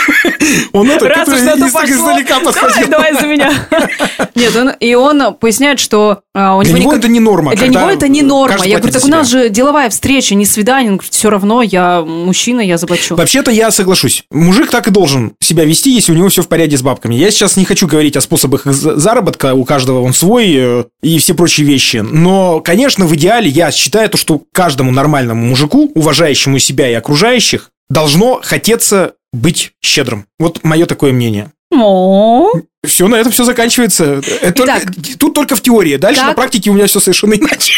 Он 0.73 0.91
это 0.91 1.09
Раз 1.09 1.29
уж 1.29 1.41
на 1.41 1.57
то 1.57 1.67
из- 1.67 1.73
так 1.73 1.83
пошло, 1.83 1.97
издалека 1.97 2.41
Давай, 2.41 2.45
подходил. 2.53 2.89
давай 2.89 3.15
за 3.15 3.27
меня. 3.27 3.53
Нет, 4.35 4.57
он, 4.57 4.71
и 4.71 4.95
он 4.95 5.35
поясняет, 5.35 5.79
что 5.81 6.21
а, 6.35 6.57
у 6.57 6.63
Для 6.63 6.71
него 6.73 6.79
него 6.81 6.93
никак- 6.93 7.05
это 7.05 7.09
не 7.13 7.21
норма. 7.21 7.55
Для 7.55 7.69
него 7.69 7.89
это 7.91 8.09
не 8.09 8.23
норма. 8.23 8.65
Я 8.65 8.79
говорю, 8.79 8.93
так 8.93 9.05
у 9.05 9.09
нас 9.09 9.29
же 9.29 9.49
деловая 9.49 9.91
встреча, 9.91 10.35
не 10.35 10.47
свидание. 10.47 10.91
Он 10.91 10.97
говорит, 10.97 11.13
все 11.13 11.31
равно, 11.31 11.63
я 11.63 12.03
мужчина, 12.03 12.61
я 12.61 12.79
заплачу. 12.79 13.15
Вообще-то 13.17 13.51
я 13.51 13.71
соглашусь. 13.71 14.25
Мужик 14.31 14.71
так 14.71 14.89
и 14.89 14.91
должен 14.91 15.35
себя 15.41 15.65
вести, 15.65 15.91
если 15.91 16.13
у 16.13 16.15
него 16.15 16.29
все 16.29 16.43
в 16.43 16.49
порядке 16.49 16.77
с 16.77 16.83
бабками. 16.83 17.15
Я 17.15 17.31
сейчас 17.31 17.57
не 17.57 17.65
хочу 17.65 17.87
говорить 17.87 18.17
о 18.17 18.21
способах 18.21 18.65
заработка, 18.67 19.55
у 19.55 19.65
каждого 19.65 20.01
он 20.03 20.13
свой 20.13 20.53
э, 20.57 20.85
и 21.03 21.19
все 21.19 21.35
прочие 21.35 21.67
вещи. 21.67 21.99
Но, 21.99 22.61
конечно, 22.61 23.07
в 23.07 23.15
идеале 23.15 23.49
я 23.49 23.71
считаю, 23.71 24.09
то, 24.09 24.17
что 24.17 24.43
каждому 24.53 24.91
нормальному 24.91 25.45
мужику, 25.47 25.91
уважающему 25.95 26.59
себя 26.59 26.89
и 26.91 26.95
окружающих, 26.95 27.71
должно 27.89 28.41
хотеться 28.43 29.13
быть 29.35 29.73
щедрым. 29.83 30.27
Вот 30.39 30.63
мое 30.65 30.87
такое 30.87 31.13
мнение. 31.13 31.51
О, 31.73 32.49
Все, 32.87 33.09
на 33.09 33.17
этом 33.17 33.33
все 33.33 33.45
заканчивается. 33.45 34.21
Это 34.43 34.53
только- 34.53 34.79
Итак. 34.83 34.95
тут 35.19 35.35
только 35.35 35.57
в 35.57 35.61
теории. 35.63 35.97
Дальше 35.97 36.21
Как- 36.21 36.29
на 36.31 36.35
практике 36.35 36.71
у 36.71 36.75
меня 36.75 36.87
все 36.87 37.01
совершенно 37.01 37.35
иначе. 37.35 37.73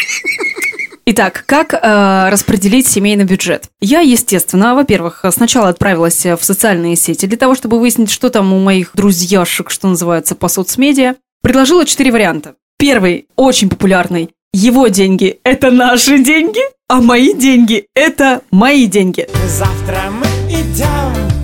Итак, 1.08 1.44
как 1.46 1.72
э, 1.72 2.28
распределить 2.30 2.88
семейный 2.88 3.24
бюджет? 3.24 3.66
Я, 3.80 4.00
естественно, 4.00 4.74
во-первых, 4.74 5.24
сначала 5.30 5.68
отправилась 5.68 6.26
в 6.26 6.38
социальные 6.42 6.96
сети 6.96 7.26
для 7.26 7.38
того, 7.38 7.54
чтобы 7.54 7.78
выяснить, 7.78 8.10
что 8.10 8.28
там 8.28 8.52
у 8.52 8.58
моих 8.58 8.90
друзьяшек, 8.94 9.70
что 9.70 9.86
называется, 9.88 10.34
по 10.34 10.48
соцмедиа. 10.48 11.14
Предложила 11.42 11.86
четыре 11.86 12.10
варианта. 12.10 12.56
Первый, 12.76 13.28
очень 13.36 13.68
популярный. 13.68 14.30
Его 14.52 14.88
деньги– 14.88 15.38
это 15.44 15.70
наши 15.70 16.18
деньги, 16.18 16.60
а 16.88 17.00
мои 17.00 17.32
деньги– 17.34 17.86
это 17.94 18.40
мои 18.50 18.86
деньги. 18.86 19.28
Завтра 19.46 20.10
мы 20.10 20.26
идем 20.50 21.35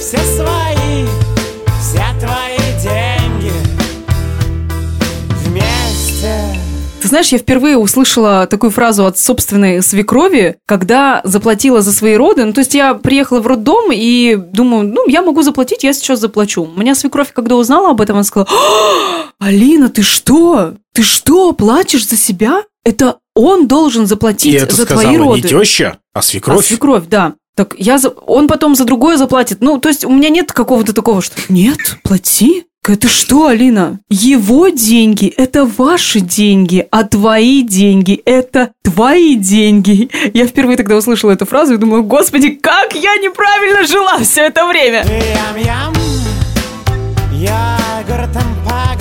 все 0.00 0.18
свои, 0.18 1.06
все 1.80 2.04
твои 2.20 2.58
деньги 2.82 3.52
вместе. 5.44 6.34
Ты 7.00 7.08
знаешь, 7.08 7.28
я 7.28 7.38
впервые 7.38 7.76
услышала 7.78 8.46
такую 8.46 8.70
фразу 8.70 9.06
от 9.06 9.18
собственной 9.18 9.82
свекрови, 9.82 10.56
когда 10.66 11.20
заплатила 11.24 11.80
за 11.80 11.92
свои 11.92 12.16
роды. 12.16 12.44
Ну, 12.44 12.52
то 12.52 12.60
есть 12.60 12.74
я 12.74 12.94
приехала 12.94 13.40
в 13.40 13.46
роддом 13.46 13.90
и 13.92 14.36
думаю, 14.36 14.88
ну, 14.88 15.08
я 15.08 15.22
могу 15.22 15.42
заплатить, 15.42 15.84
я 15.84 15.92
сейчас 15.92 16.20
заплачу. 16.20 16.62
У 16.64 16.78
меня 16.80 16.94
свекровь, 16.94 17.32
когда 17.32 17.56
узнала 17.56 17.90
об 17.90 18.00
этом, 18.00 18.16
она 18.16 18.24
сказала, 18.24 18.48
«А, 18.50 19.46
Алина, 19.46 19.88
ты 19.88 20.02
что? 20.02 20.74
Ты 20.92 21.02
что, 21.02 21.52
платишь 21.52 22.08
за 22.08 22.16
себя? 22.16 22.62
Это 22.84 23.18
он 23.34 23.68
должен 23.68 24.04
И 24.04 24.06
заплатить 24.06 24.54
это 24.54 24.74
за 24.74 24.82
сказала 24.84 25.02
твои 25.02 25.16
не 25.16 25.18
роды. 25.18 25.48
теща, 25.48 25.98
а 26.14 26.18
А 26.18 26.22
свекровь. 26.22 26.66
свекровь, 26.66 27.04
да. 27.08 27.34
Так 27.58 27.74
я 27.76 27.98
за... 27.98 28.10
он 28.10 28.46
потом 28.46 28.76
за 28.76 28.84
другое 28.84 29.16
заплатит. 29.16 29.58
Ну, 29.62 29.80
то 29.80 29.88
есть 29.88 30.04
у 30.04 30.10
меня 30.10 30.28
нет 30.28 30.52
какого-то 30.52 30.92
такого, 30.92 31.20
что 31.20 31.34
нет, 31.48 31.96
плати. 32.04 32.66
Это 32.86 33.08
что, 33.08 33.48
Алина? 33.48 33.98
Его 34.08 34.68
деньги– 34.68 35.26
это 35.36 35.64
ваши 35.64 36.20
деньги, 36.20 36.86
а 36.92 37.02
твои 37.02 37.62
деньги– 37.62 38.22
это 38.24 38.70
твои 38.84 39.34
деньги. 39.34 40.08
Я 40.34 40.46
впервые 40.46 40.76
тогда 40.76 40.94
услышала 40.94 41.32
эту 41.32 41.46
фразу 41.46 41.74
и 41.74 41.78
думала, 41.78 42.02
господи, 42.02 42.50
как 42.50 42.94
я 42.94 43.16
неправильно 43.16 43.84
жила 43.84 44.18
все 44.20 44.42
это 44.42 44.64
время. 44.64 45.04
Ям-ям, 45.04 45.94
по 48.64 48.70
губам. 48.70 48.97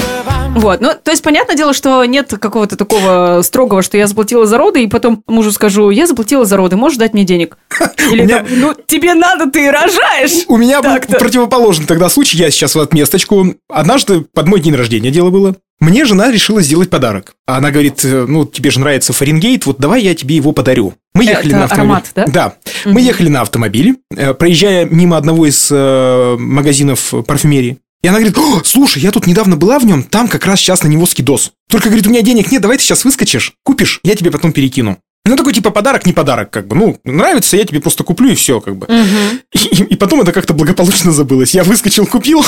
Вот, 0.60 0.82
ну, 0.82 0.92
то 1.02 1.12
есть, 1.12 1.24
понятное 1.24 1.56
дело, 1.56 1.74
что 1.74 2.04
нет 2.06 2.34
какого-то 2.40 2.76
такого 2.76 3.42
строгого, 3.44 3.82
что 3.82 3.98
я 3.98 4.08
заплатила 4.08 4.46
за 4.46 4.58
роды, 4.58 4.84
и 4.84 4.88
потом 4.88 5.24
мужу 5.28 5.52
скажу, 5.52 5.90
я 5.90 6.08
заплатила 6.08 6.46
за 6.46 6.58
роды, 6.58 6.76
можешь 6.76 6.98
дать 6.98 7.14
мне 7.14 7.24
денег? 7.24 7.58
Или 8.12 8.24
меня- 8.24 8.38
там, 8.40 8.48
ну, 8.60 8.74
тебе 8.86 9.14
надо, 9.14 9.50
ты 9.50 9.72
рожаешь. 9.72 10.46
У 10.48 10.58
меня 10.58 10.82
был 10.82 10.96
противоположный 11.20 11.86
тогда 11.86 12.10
случай, 12.10 12.38
я 12.38 12.50
сейчас 12.52 12.76
в 12.76 12.80
отместочку. 12.80 13.56
Однажды 13.70 14.22
под 14.22 14.48
мой 14.48 14.60
день 14.60 14.76
рождения 14.76 15.12
дело 15.12 15.30
было. 15.30 15.56
Мне 15.80 16.06
жена 16.06 16.32
решила 16.32 16.62
сделать 16.64 16.90
подарок. 16.90 17.36
А 17.46 17.58
Она 17.58 17.70
говорит, 17.70 18.04
э, 18.04 18.26
ну, 18.28 18.46
тебе 18.46 18.72
же 18.72 18.80
нравится 18.80 19.14
Фаренгейт, 19.14 19.68
вот 19.68 19.78
давай 19.78 20.02
я 20.02 20.16
тебе 20.16 20.36
его 20.36 20.52
подарю. 20.52 20.96
Мы 21.14 21.24
Это 21.24 21.34
ехали 21.34 21.54
на 21.54 21.64
автомобиле. 21.66 21.94
аромат, 21.94 22.12
да? 22.16 22.26
Да. 22.26 22.54
Мгм. 22.86 22.94
Мы 22.96 23.02
ехали 23.02 23.30
на 23.30 23.42
автомобиле, 23.42 23.96
э, 24.16 24.34
проезжая 24.34 24.86
мимо 24.86 25.18
одного 25.18 25.46
из 25.46 25.70
э, 25.72 26.36
магазинов 26.40 27.14
парфюмерии. 27.28 27.78
И 28.04 28.08
она 28.08 28.20
говорит, 28.20 28.38
«О, 28.38 28.62
слушай, 28.64 29.02
я 29.02 29.12
тут 29.12 29.28
недавно 29.28 29.56
была 29.56 29.80
в 29.80 29.86
нем, 29.86 30.04
там 30.04 30.28
как 30.28 30.46
раз 30.46 30.60
сейчас 30.60 30.84
на 30.84 30.88
него 30.88 31.06
скидос. 31.06 31.52
Только, 31.70 31.88
говорит, 31.88 32.08
у 32.08 32.10
меня 32.10 32.22
денег 32.22 32.52
нет, 32.52 32.62
давай 32.62 32.78
ты 32.78 32.84
сейчас 32.84 33.04
выскочишь, 33.06 33.54
купишь, 33.64 34.00
я 34.04 34.16
тебе 34.16 34.32
потом 34.32 34.52
перекину. 34.52 34.98
Ну, 35.26 35.36
такой 35.36 35.52
типа 35.52 35.72
подарок, 35.72 36.06
не 36.06 36.14
подарок, 36.14 36.52
как 36.52 36.68
бы. 36.68 36.76
Ну, 36.76 36.98
нравится, 37.04 37.58
я 37.58 37.66
тебе 37.66 37.82
просто 37.82 38.06
куплю 38.06 38.30
и 38.32 38.36
все, 38.36 38.62
как 38.62 38.78
бы. 38.78 38.88
Мгм. 38.88 39.42
И, 39.52 39.84
и 39.84 39.96
потом 39.98 40.22
это 40.22 40.32
как-то 40.32 40.54
благополучно 40.54 41.12
забылось. 41.12 41.54
Я 41.54 41.66
выскочил, 41.66 42.06
купил 42.06 42.46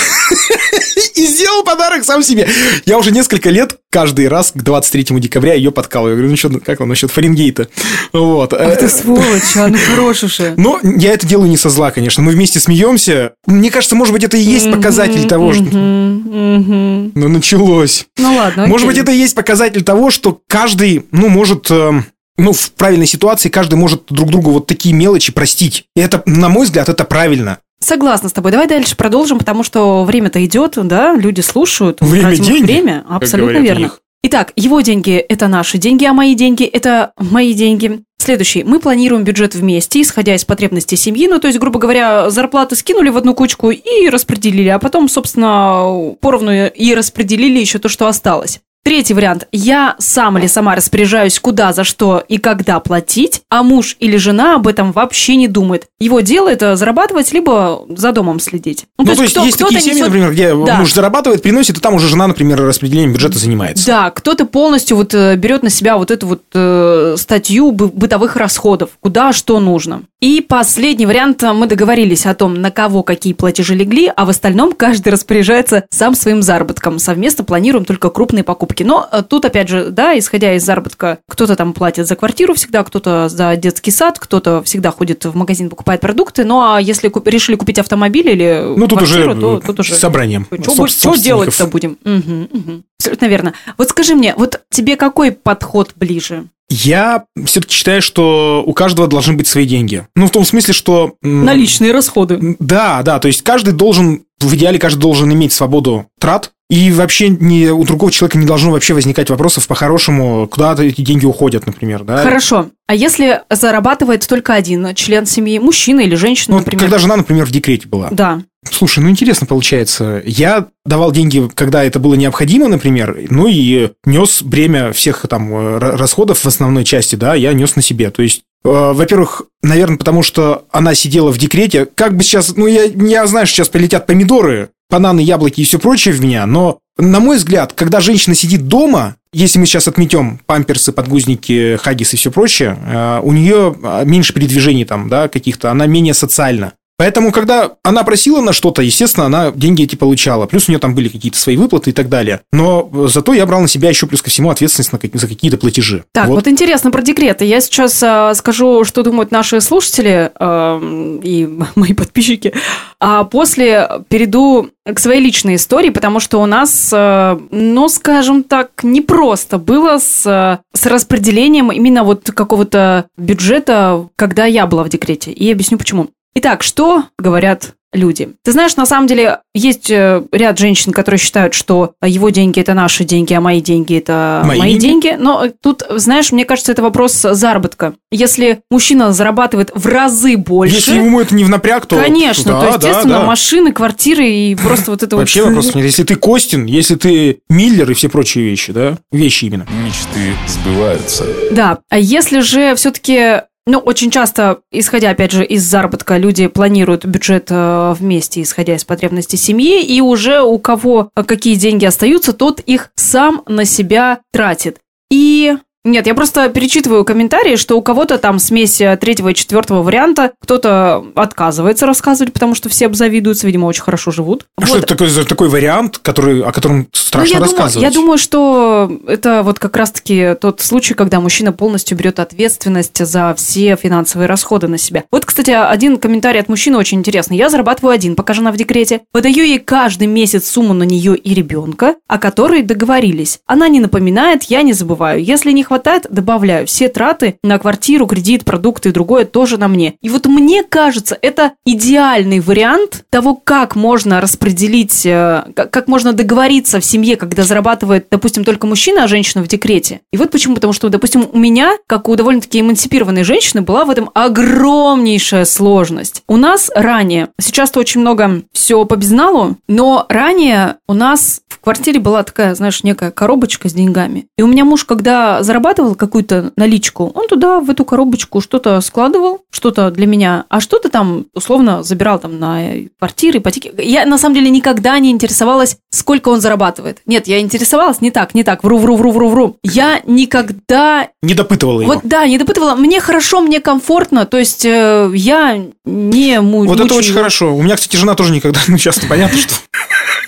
и 1.19 1.27
сделал 1.27 1.63
подарок 1.63 2.03
сам 2.03 2.23
себе. 2.23 2.47
Я 2.85 2.97
уже 2.97 3.11
несколько 3.11 3.49
лет 3.49 3.77
каждый 3.91 4.27
раз 4.27 4.51
к 4.51 4.57
23 4.63 5.19
декабря 5.19 5.53
ее 5.53 5.71
подкалываю. 5.71 6.13
Я 6.13 6.15
говорю, 6.17 6.31
ну 6.31 6.37
что, 6.37 6.49
как 6.59 6.77
там 6.77 6.89
насчет 6.89 7.11
Фаренгейта? 7.11 7.67
Вот. 8.13 8.53
Ах 8.53 8.77
ты 8.77 8.87
сволочь, 8.87 9.55
а 9.55 9.67
ну. 9.67 9.77
Но 10.57 10.79
я 10.83 11.13
это 11.13 11.27
делаю 11.27 11.49
не 11.49 11.57
со 11.57 11.69
зла, 11.69 11.91
конечно. 11.91 12.23
Мы 12.23 12.31
вместе 12.31 12.59
смеемся. 12.59 13.33
Мне 13.45 13.69
кажется, 13.71 13.95
может 13.95 14.13
быть, 14.13 14.23
это 14.23 14.37
и 14.37 14.41
есть 14.41 14.71
показатель 14.71 15.27
того, 15.27 15.53
что... 15.53 15.63
Ну 15.63 17.11
Ну, 17.15 17.27
началось. 17.27 18.05
ладно, 18.17 18.67
Может 18.67 18.87
быть, 18.87 18.97
это 18.97 19.11
и 19.11 19.17
есть 19.17 19.35
показатель 19.35 19.83
того, 19.83 20.11
что 20.11 20.39
каждый, 20.47 21.05
ну, 21.11 21.29
может... 21.29 21.69
эм, 21.71 22.05
Ну, 22.37 22.53
в 22.53 22.71
правильной 22.71 23.07
ситуации 23.07 23.49
каждый 23.49 23.75
может 23.75 24.03
друг 24.09 24.29
другу 24.29 24.51
вот 24.51 24.67
такие 24.67 24.95
мелочи 24.95 25.31
простить. 25.33 25.85
И 25.95 25.99
это, 25.99 26.23
на 26.25 26.47
мой 26.49 26.65
взгляд, 26.65 26.87
это 26.87 27.03
правильно. 27.03 27.57
Согласна 27.79 28.29
с 28.29 28.33
тобой. 28.33 28.51
Давай 28.51 28.67
дальше 28.67 28.95
продолжим, 28.95 29.39
потому 29.39 29.63
что 29.63 30.03
время-то 30.03 30.43
идет, 30.45 30.73
да, 30.75 31.15
люди 31.15 31.41
слушают. 31.41 32.01
Время 32.01 32.35
деньги, 32.35 32.63
время. 32.63 33.05
Абсолютно 33.07 33.57
верно. 33.57 33.91
Итак, 34.21 34.51
его 34.57 34.81
деньги– 34.81 35.15
это 35.29 35.47
наши 35.47 35.77
деньги, 35.77 36.03
а 36.03 36.11
мои 36.11 36.35
деньги– 36.35 36.63
это 36.65 37.13
мои 37.17 37.53
деньги. 37.53 38.01
Следующий. 38.17 38.65
Мы 38.65 38.81
планируем 38.81 39.23
бюджет 39.23 39.55
вместе, 39.55 40.01
исходя 40.01 40.35
из 40.35 40.43
потребностей 40.43 40.97
семьи. 40.97 41.25
Ну, 41.29 41.39
то 41.39 41.47
есть, 41.47 41.57
грубо 41.57 41.79
говоря, 41.79 42.29
зарплаты 42.29 42.75
скинули 42.75 43.09
в 43.09 43.17
одну 43.17 43.33
кучку 43.33 43.71
и 43.71 44.09
распределили, 44.09 44.67
а 44.67 44.77
потом, 44.77 45.07
собственно, 45.07 46.15
поровну 46.19 46.51
и 46.51 46.93
распределили 46.93 47.59
еще 47.59 47.79
то, 47.79 47.87
что 47.87 48.07
осталось. 48.07 48.59
Третий 48.83 49.13
вариант. 49.13 49.45
Я 49.51 49.95
сам 49.99 50.37
или 50.37 50.47
сама 50.47 50.73
распоряжаюсь, 50.75 51.37
куда, 51.39 51.73
за 51.73 51.83
что 51.83 52.23
и 52.27 52.37
когда 52.37 52.79
платить, 52.79 53.41
а 53.49 53.61
муж 53.61 53.97
или 53.99 54.15
жена 54.15 54.55
об 54.55 54.67
этом 54.67 54.93
вообще 54.93 55.35
не 55.35 55.47
думает. 55.49 55.87
Его 55.99 56.21
дело 56.21 56.47
это 56.47 56.77
зарабатывать, 56.77 57.31
либо 57.33 57.83
за 57.89 58.13
домом 58.13 58.39
следить. 58.39 58.85
Ну, 58.97 59.03
то 59.05 59.11
есть, 59.21 59.33
кто- 59.33 59.43
есть 59.43 59.57
кто-то 59.57 59.73
такие 59.73 59.83
семьи, 59.91 59.99
несет- 60.01 60.05
например, 60.07 60.31
где 60.31 60.55
Да. 60.65 60.77
муж 60.79 60.93
зарабатывает, 60.93 61.43
приносит, 61.43 61.77
и 61.77 61.81
там 61.81 61.93
уже 61.95 62.07
жена, 62.07 62.27
например, 62.27 62.61
распределением 62.61 63.11
бюджета 63.13 63.37
занимается. 63.37 63.85
Да, 63.85 64.11
кто-то 64.11 64.45
полностью 64.45 64.95
вот 64.95 65.13
э, 65.13 65.35
берет 65.35 65.61
на 65.61 65.69
себя 65.69 65.97
вот 65.97 66.09
эту 66.09 66.25
вот 66.27 66.41
э, 66.53 67.15
статью 67.17 67.71
бы- 67.71 67.89
бытовых 67.89 68.37
расходов, 68.37 68.91
куда 69.01 69.33
что 69.33 69.59
нужно. 69.59 70.03
И 70.21 70.41
последний 70.41 71.05
вариант, 71.05 71.43
мы 71.43 71.67
договорились 71.67 72.25
о 72.25 72.33
том, 72.33 72.55
на 72.55 72.71
кого 72.71 73.03
какие 73.03 73.33
платежи 73.33 73.75
легли, 73.75 74.11
а 74.13 74.25
в 74.25 74.29
остальном 74.29 74.71
каждый 74.73 75.09
распоряжается 75.09 75.85
сам 75.91 76.15
своим 76.15 76.41
заработком. 76.41 76.97
Совместно 76.99 77.43
планируем 77.43 77.83
только 77.85 78.09
крупные 78.09 78.43
покупки. 78.43 78.68
Но 78.79 79.07
э, 79.11 79.21
тут, 79.27 79.45
опять 79.45 79.67
же, 79.69 79.89
да, 79.89 80.17
исходя 80.17 80.53
из 80.55 80.63
заработка, 80.63 81.19
кто-то 81.27 81.55
там 81.55 81.73
платит 81.73 82.07
за 82.07 82.15
квартиру 82.15 82.53
всегда, 82.53 82.83
кто-то 82.83 83.27
за 83.29 83.55
детский 83.55 83.91
сад, 83.91 84.19
кто-то 84.19 84.63
всегда 84.63 84.91
ходит 84.91 85.25
в 85.25 85.35
магазин, 85.35 85.69
покупает 85.69 86.01
продукты. 86.01 86.43
Ну, 86.45 86.61
а 86.61 86.79
если 86.81 87.09
куп- 87.09 87.27
решили 87.27 87.55
купить 87.55 87.79
автомобиль 87.79 88.29
или 88.29 88.63
Ну, 88.77 88.87
тут 88.87 89.01
уже, 89.01 89.23
квартиру, 89.23 89.59
то 89.59 89.67
тут 89.67 89.79
уже... 89.79 89.95
собранием. 89.95 90.45
Что, 90.61 90.71
соб- 90.73 90.87
что 90.87 91.15
делать-то 91.15 91.65
будем? 91.67 91.97
Мгм, 92.03 92.47
мгм. 92.51 92.83
Абсолютно 92.99 93.25
верно. 93.25 93.53
Вот 93.77 93.89
скажи 93.89 94.15
мне, 94.15 94.33
вот 94.37 94.61
тебе 94.69 94.95
какой 94.95 95.31
подход 95.31 95.93
ближе? 95.95 96.45
Я 96.71 97.23
все-таки 97.45 97.73
считаю, 97.73 98.01
что 98.01 98.63
у 98.65 98.73
каждого 98.73 99.07
должны 99.07 99.33
быть 99.33 99.47
свои 99.47 99.65
деньги. 99.65 100.05
Ну, 100.15 100.27
в 100.27 100.31
том 100.31 100.45
смысле, 100.45 100.73
что... 100.73 101.15
Наличные 101.23 101.91
расходы. 101.91 102.55
Да, 102.59 103.01
да, 103.01 103.19
то 103.19 103.27
есть 103.27 103.41
каждый 103.41 103.73
должен, 103.73 104.25
в 104.39 104.53
идеале 104.53 104.77
каждый 104.77 104.99
должен 104.99 105.33
иметь 105.33 105.51
свободу 105.51 106.05
трат, 106.19 106.51
и 106.69 106.91
вообще 106.91 107.29
не, 107.29 107.69
у 107.71 107.83
другого 107.83 108.11
человека 108.11 108.37
не 108.37 108.45
должно 108.45 108.71
вообще 108.71 108.93
возникать 108.93 109.29
вопросов 109.29 109.67
по-хорошему, 109.67 110.47
куда 110.47 110.75
эти 110.75 111.01
деньги 111.01 111.25
уходят, 111.25 111.65
например, 111.65 112.03
да? 112.03 112.23
Хорошо. 112.23 112.69
А 112.87 112.93
если 112.93 113.41
зарабатывает 113.49 114.27
только 114.27 114.53
один 114.53 114.93
член 114.93 115.25
семьи, 115.25 115.57
мужчина 115.59 116.01
или 116.01 116.15
женщина, 116.15 116.55
Ну, 116.55 116.59
например? 116.59 116.79
когда 116.81 116.99
жена, 116.99 117.15
например, 117.17 117.45
в 117.45 117.51
декрете 117.51 117.87
была. 117.87 118.09
Да. 118.11 118.41
Слушай, 118.69 118.99
ну 118.99 119.09
интересно 119.09 119.47
получается. 119.47 120.21
Я 120.25 120.67
давал 120.85 121.11
деньги, 121.11 121.49
когда 121.55 121.83
это 121.83 121.97
было 121.97 122.13
необходимо, 122.15 122.67
например, 122.67 123.17
ну 123.29 123.47
и 123.47 123.91
нес 124.05 124.43
бремя 124.43 124.91
всех 124.91 125.25
там 125.29 125.51
э, 125.53 125.77
ра- 125.79 125.95
расходов 125.97 126.39
в 126.39 126.45
основной 126.45 126.83
части, 126.83 127.15
да, 127.15 127.35
я 127.35 127.53
нес 127.53 127.75
на 127.77 127.81
себе. 127.81 128.11
То 128.11 128.21
есть 128.21 128.41
э, 128.65 128.69
во-первых, 128.69 129.43
наверное, 129.63 129.97
потому 129.97 130.23
что 130.23 130.65
она 130.71 130.93
сидела 130.93 131.31
в 131.31 131.37
декрете. 131.37 131.85
Как 131.85 132.15
бы 132.15 132.23
сейчас, 132.23 132.55
ну, 132.57 132.67
я, 132.67 132.83
я 132.83 133.25
знаю, 133.27 133.47
что 133.47 133.55
сейчас 133.55 133.69
полетят 133.69 134.05
помидоры, 134.05 134.69
бананы, 134.89 135.19
яблоки 135.19 135.61
и 135.61 135.63
все 135.63 135.79
прочее 135.79 136.13
в 136.13 136.21
меня, 136.21 136.45
но, 136.45 136.79
на 136.97 137.19
мой 137.19 137.37
взгляд, 137.37 137.73
когда 137.73 137.99
женщина 137.99 138.35
сидит 138.35 138.67
дома, 138.67 139.15
если 139.31 139.59
мы 139.59 139.67
сейчас 139.67 139.87
отметем 139.87 140.39
памперсы, 140.45 140.91
подгузники, 140.91 141.77
хаггис 141.81 142.13
и 142.13 142.17
все 142.17 142.31
прочее, 142.31 142.77
э, 142.85 143.19
у 143.21 143.31
нее 143.31 143.75
э, 143.81 144.03
меньше 144.05 144.33
передвижений 144.33 144.85
там, 144.85 145.07
да, 145.07 145.27
каких-то, 145.27 145.69
она 145.69 145.85
менее 145.85 146.15
социальна. 146.15 146.73
Поэтому, 146.99 147.31
когда 147.31 147.71
она 147.81 148.03
просила 148.03 148.41
на 148.41 148.51
что-то, 148.51 148.81
естественно, 148.81 149.25
она 149.25 149.51
деньги 149.51 149.83
эти 149.83 149.95
получала. 149.95 150.47
Плюс 150.47 150.67
у 150.67 150.71
нее 150.73 150.79
там 150.79 150.93
были 150.93 151.07
какие-то 151.07 151.39
свои 151.39 151.55
выплаты 151.55 151.91
и 151.91 151.93
так 151.93 152.09
далее. 152.09 152.41
Но 152.51 152.89
э, 152.91 153.07
зато 153.07 153.31
я 153.31 153.45
брал 153.45 153.61
на 153.61 153.69
себя 153.69 153.87
еще 153.87 154.05
плюс 154.05 154.21
ко 154.21 154.29
всему 154.29 154.49
ответственность 154.49 154.91
на 154.91 154.99
за 155.13 155.27
какие-то 155.29 155.57
платежи. 155.57 156.03
Так, 156.11 156.27
вот, 156.27 156.45
интересно 156.45 156.91
про 156.91 157.01
декреты. 157.01 157.45
Я 157.45 157.61
сейчас 157.61 158.03
а, 158.03 158.35
скажу, 158.35 158.83
что 158.83 159.01
думают 159.01 159.31
наши 159.31 159.61
слушатели 159.61 160.29
эм, 160.37 161.21
и 161.23 161.47
мои 161.75 161.93
подписчики. 161.93 162.53
А 162.99 163.23
после 163.23 163.89
перейду 164.09 164.69
к 164.85 164.99
своей 164.99 165.21
личной 165.21 165.55
истории, 165.55 165.91
потому 165.91 166.19
что 166.19 166.41
у 166.41 166.45
нас, 166.45 166.89
э, 166.91 167.39
ну, 167.49 167.87
скажем 167.87 168.43
так, 168.43 168.71
непросто 168.83 169.57
было 169.57 169.99
с, 169.99 170.25
э, 170.25 170.59
с 170.77 170.85
распределением 170.85 171.71
именно 171.71 172.03
вот 172.03 172.29
какого-то 172.29 173.05
бюджета, 173.15 174.09
когда 174.17 174.45
я 174.45 174.67
была 174.67 174.83
в 174.83 174.89
декрете. 174.89 175.31
И 175.31 175.49
объясню 175.49 175.77
почему. 175.77 176.09
Итак, 176.41 176.63
что 176.63 177.03
говорят 177.17 177.73
люди. 177.91 178.29
Ты 178.45 178.53
знаешь, 178.53 178.77
на 178.77 178.85
самом 178.85 179.07
деле 179.07 179.39
есть 179.53 179.91
э, 179.91 180.23
ряд 180.31 180.57
женщин, 180.57 180.93
которые 180.93 181.19
считают, 181.19 181.53
что 181.53 181.95
его 182.01 182.29
деньги 182.29 182.61
это 182.61 182.73
наши 182.73 183.03
деньги, 183.03 183.33
а 183.33 183.41
мои 183.41 183.59
деньги 183.59 183.97
это 183.97 184.43
Мои 184.45 184.57
мои, 184.57 184.77
деньги? 184.77 185.17
Но 185.19 185.43
э, 185.43 185.51
тут, 185.61 185.83
знаешь, 185.89 186.31
мне 186.31 186.45
кажется, 186.45 186.71
это 186.71 186.81
вопрос 186.81 187.11
заработка. 187.11 187.95
Если 188.09 188.61
мужчина 188.71 189.11
зарабатывает 189.11 189.71
в 189.75 189.85
разы 189.85 190.37
больше, 190.37 190.75
Если 190.75 190.95
ему 190.95 191.19
это 191.19 191.35
не 191.35 191.43
в 191.43 191.49
напряг, 191.49 191.87
то... 191.87 192.01
конечно, 192.01 192.53
да, 192.53 192.59
то 192.61 192.67
естественно 192.67 193.15
да, 193.15 193.19
да. 193.19 193.25
машины, 193.25 193.73
квартиры 193.73 194.29
и 194.29 194.55
просто 194.55 194.91
вот 194.91 195.03
это 195.03 195.17
вот. 195.17 195.23
Вообще 195.23 195.43
вопросов 195.43 195.75
нет. 195.75 195.83
Если 195.83 196.03
ты 196.03 196.15
Костин, 196.15 196.67
если 196.67 196.95
ты 196.95 197.41
Миллер 197.49 197.91
и 197.91 197.95
все 197.95 198.07
прочие 198.07 198.45
вещи, 198.45 198.71
да? 198.71 198.97
Вещи 199.11 199.43
именно. 199.43 199.67
Мечты 199.83 200.35
сбываются. 200.47 201.25
Да, 201.51 201.79
а 201.89 201.99
если 201.99 202.39
же 202.39 202.75
все-таки 202.75 203.41
ну, 203.69 203.77
очень 203.77 204.09
часто, 204.09 204.61
исходя, 204.71 205.11
опять 205.11 205.31
же, 205.31 205.45
из 205.45 205.63
заработка, 205.63 206.17
люди 206.17 206.47
планируют 206.47 207.05
бюджет 207.05 207.47
э, 207.51 207.93
вместе, 207.97 208.41
исходя 208.41 208.75
из 208.75 208.83
потребностей 208.83 209.37
семьи, 209.37 209.83
и 209.83 210.01
уже 210.01 210.41
у 210.41 210.57
кого 210.57 211.11
э, 211.15 211.23
какие 211.23 211.55
деньги 211.55 211.85
остаются, 211.85 212.33
тот 212.33 212.59
их 212.61 212.91
сам 212.95 213.43
на 213.47 213.65
себя 213.65 214.21
тратит. 214.33 214.79
И 215.11 215.55
нет, 215.85 216.07
я 216.07 216.13
просто 216.13 216.49
перечитываю 216.49 217.05
комментарии, 217.05 217.55
что 217.55 217.77
у 217.77 217.81
кого-то 217.81 218.17
там 218.17 218.37
смесь 218.39 218.81
э, 218.81 218.97
третьего 218.97 219.29
и 219.29 219.33
четвертого 219.33 219.81
варианта, 219.81 220.33
кто-то 220.41 221.05
отказывается 221.15 221.85
рассказывать, 221.85 222.33
потому 222.33 222.53
что 222.53 222.67
все 222.67 222.87
обзавидуются, 222.87 223.47
видимо, 223.47 223.65
очень 223.65 223.83
хорошо 223.83 224.11
живут. 224.11 224.45
А 224.57 224.65
что 224.65 224.75
Вот. 224.75 224.83
это 224.83 224.87
такой, 224.95 225.07
за 225.07 225.25
такой 225.25 225.47
вариант, 225.47 225.97
который, 225.99 226.41
о 226.43 226.51
котором 226.51 226.87
страшно 226.91 227.35
Ну, 227.39 227.39
я 227.39 227.39
думаю, 227.45 227.57
рассказывать? 227.57 227.83
я 227.83 227.91
думаю, 227.91 228.17
что 228.17 228.99
это 229.07 229.41
вот 229.43 229.59
как 229.59 229.77
раз-таки 229.77 230.35
тот 230.39 230.59
случай, 230.61 230.93
когда 230.95 231.19
мужчина 231.21 231.53
полностью 231.53 231.97
берет 231.97 232.19
ответственность 232.19 232.97
за 233.05 233.33
все 233.37 233.75
финансовые 233.75 234.27
расходы 234.27 234.67
на 234.67 234.77
себя. 234.77 235.05
Вот, 235.11 235.25
кстати, 235.25 235.51
один 235.51 235.97
комментарий 235.97 236.41
от 236.41 236.49
мужчины 236.49 236.77
очень 236.77 236.99
интересный. 236.99 237.37
Я 237.37 237.49
зарабатываю 237.49 237.93
один, 237.93 238.15
пока 238.15 238.33
жена 238.33 238.51
в 238.51 238.57
декрете. 238.57 239.01
Выдаю 239.13 239.45
ей 239.45 239.59
каждый 239.59 240.07
месяц 240.07 240.49
сумму 240.49 240.73
на 240.73 240.83
нее 240.83 241.15
и 241.15 241.33
ребенка, 241.33 241.95
о 242.07 242.17
которой 242.17 242.63
договорились. 242.63 243.39
Она 243.45 243.69
не 243.69 243.79
напоминает, 243.79 244.43
я 244.43 244.61
не 244.61 244.73
забываю. 244.73 245.23
Если 245.23 245.51
не 245.51 245.63
хватает, 245.69 246.07
добавляю. 246.09 246.65
Все 246.65 246.89
траты 246.89 247.37
на 247.43 247.59
квартиру, 247.59 248.07
кредит, 248.07 248.43
продукты 248.43 248.89
и 248.89 248.91
другое 248.91 249.23
тоже 249.23 249.57
на 249.57 249.67
мне. 249.67 249.93
И 250.01 250.09
вот 250.09 250.25
мне 250.25 250.63
кажется, 250.63 251.15
это 251.21 251.53
идеальный 251.63 252.39
вариант 252.39 253.05
того, 253.11 253.35
как 253.35 253.75
можно 253.75 254.19
распределить, 254.19 255.05
э, 255.05 255.43
как, 255.53 255.87
можно 255.87 256.11
договориться 256.11 256.79
в 256.79 256.85
семье, 256.85 257.17
когда 257.17 257.43
зарабатывает, 257.43 258.07
допустим, 258.09 258.43
только 258.43 258.65
мужчина, 258.65 259.03
а 259.03 259.07
женщина 259.07 259.43
в 259.43 259.47
декрете. 259.47 260.01
И 260.11 260.17
вот 260.17 260.31
почему, 260.31 260.55
потому 260.55 260.73
что, 260.73 260.89
допустим, 260.89 261.27
у 261.31 261.37
меня, 261.37 261.73
как 261.85 262.09
у 262.09 262.15
довольно-таки 262.15 262.61
эмансипированной 262.61 263.23
женщины, 263.23 263.61
была 263.61 263.85
в 263.85 263.91
этом 263.91 264.09
огромнейшая 264.15 265.45
сложность. 265.45 266.23
У 266.27 266.37
нас 266.37 266.71
ранее, 266.73 267.29
сейчас-то 267.39 267.79
очень 267.79 268.01
много 268.01 268.41
все 268.53 268.83
по 268.85 268.95
безналу, 268.95 269.57
но 269.67 270.07
ранее 270.09 270.77
у 270.87 270.93
нас 270.93 271.41
в 271.47 271.59
квартире 271.59 271.99
была 271.99 272.23
такая, 272.23 272.55
знаешь, 272.55 272.83
некая 272.83 273.11
коробочка 273.11 273.69
с 273.69 273.73
деньгами. 273.73 274.27
И 274.37 274.41
у 274.41 274.47
меня 274.47 274.65
муж, 274.65 274.85
когда 274.85 275.43
зарабатывал 275.59 275.95
какую-то 275.95 276.53
наличку, 276.55 277.11
он 277.13 277.27
туда, 277.27 277.59
в 277.59 277.69
эту 277.69 277.83
коробочку 277.83 278.39
что-то 278.39 278.79
складывал, 278.81 279.41
что-то 279.51 279.91
для 279.91 280.07
меня, 280.07 280.45
а 280.49 280.61
что-то 280.61 280.89
там, 280.89 281.25
условно, 281.33 281.83
забирал 281.83 282.17
там 282.19 282.39
на 282.39 282.61
квартиры, 282.97 283.39
ипотеки. 283.39 283.73
Я, 283.77 284.05
на 284.05 284.17
самом 284.17 284.35
деле, 284.35 284.49
никогда 284.49 284.97
не 284.99 285.11
интересовалась, 285.11 285.77
сколько 285.91 286.29
он 286.29 286.39
зарабатывает. 286.39 286.99
Нет, 287.05 287.27
я 287.27 287.41
интересовалась 287.41 287.99
не 287.99 288.09
так, 288.11 288.33
не 288.33 288.43
так, 288.43 288.63
вру-вру-вру-вру-вру. 288.63 289.57
Я 289.63 290.01
никогда 290.05 291.09
Не 291.21 291.33
допытывала 291.33 291.81
его. 291.81 291.93
вот 291.93 292.01
да, 292.03 292.25
не 292.25 292.37
допытывала. 292.37 292.75
Мне 292.75 293.01
хорошо, 293.01 293.41
мне 293.41 293.59
комфортно. 293.59 294.25
То 294.25 294.37
есть 294.37 294.63
э, 294.65 295.11
я 295.13 295.59
не 295.83 296.39
му- 296.41 296.65
Вот 296.65 296.79
это 296.79 296.95
очень 296.95 297.13
хорошо. 297.13 297.53
У 297.53 297.61
меня, 297.61 297.75
кстати, 297.75 297.97
жена 297.97 298.15
тоже 298.15 298.31
никогда, 298.31 298.59
ну, 298.69 298.77
сейчас 298.77 298.99
понятно, 298.99 299.37
что... 299.37 299.53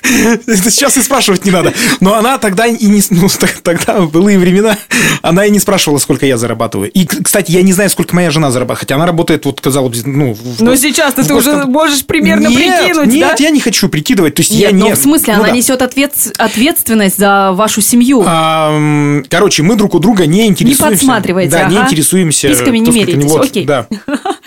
Это 0.03 0.72
сейчас 0.72 0.98
и 0.98 1.01
спрашивать 1.01 1.46
не 1.46 1.51
надо. 1.51 1.74
Но 2.00 2.15
она 2.15 2.38
тогда 2.38 2.65
и 2.65 2.86
не... 2.86 3.01
Ну, 3.12 3.27
тогда, 3.63 4.00
в 4.01 4.12
былые 4.12 4.39
времена, 4.39 4.77
она 5.22 5.46
и 5.46 5.51
не 5.51 5.60
спрашивала, 5.60 6.00
сколько 6.00 6.25
я 6.25 6.38
зарабатываю. 6.38 6.89
И, 6.91 7.05
кстати, 7.05 7.51
я 7.51 7.62
не 7.62 7.74
знаю, 7.74 7.89
сколько 7.89 8.15
моя 8.15 8.31
жена 8.31 8.51
зарабатывает. 8.51 8.79
Хотя 8.79 8.96
она 8.96 9.05
работает, 9.05 9.46
вот, 9.46 9.62
казалось 9.62 10.01
бы, 10.01 10.10
ну... 10.10 10.34
в- 10.34 10.62
Но 10.62 10.75
сейчас 10.75 11.13
ты 11.13 11.34
уже 11.34 11.65
можешь 11.65 12.05
примерно 12.05 12.48
нет, 12.48 12.79
прикинуть, 12.84 13.08
Нет, 13.13 13.36
да? 13.38 13.43
я 13.43 13.50
не 13.51 13.60
хочу 13.60 13.89
прикидывать. 13.89 14.36
То 14.36 14.41
есть 14.41 14.51
я 14.51 14.72
Нет, 14.72 14.84
не... 14.84 14.93
в 14.96 14.98
смысле, 14.98 15.34
Ну 15.36 15.39
она 15.43 15.50
да. 15.50 15.55
несет 15.55 15.81
ответ- 15.81 16.34
ответственность 16.38 17.17
за 17.20 17.51
вашу 17.53 17.81
семью. 17.81 18.24
А, 18.25 19.22
Короче, 19.29 19.64
мы 19.64 19.75
друг 19.75 19.94
у 19.96 20.00
друга 20.00 20.25
не 20.25 20.48
интересуемся. 20.48 20.83
подсматриваете, 20.98 21.51
Да, 21.51 21.64
не 21.66 21.77
интересуемся. 21.77 22.48
Письками 22.48 22.77
не 22.79 22.92
меряетесь, 22.92 23.29
вот, 23.31 23.46
окей. 23.46 23.66
Да. 23.66 23.87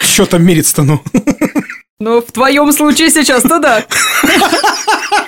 Что 0.01 0.27
там 0.27 0.45
мерится-то, 0.45 0.83
ну? 0.83 1.01
Ну, 2.01 2.21
в 2.21 2.33
твоем 2.33 2.73
случае 2.73 3.11
сейчас-то 3.11 3.61
да. 3.61 3.85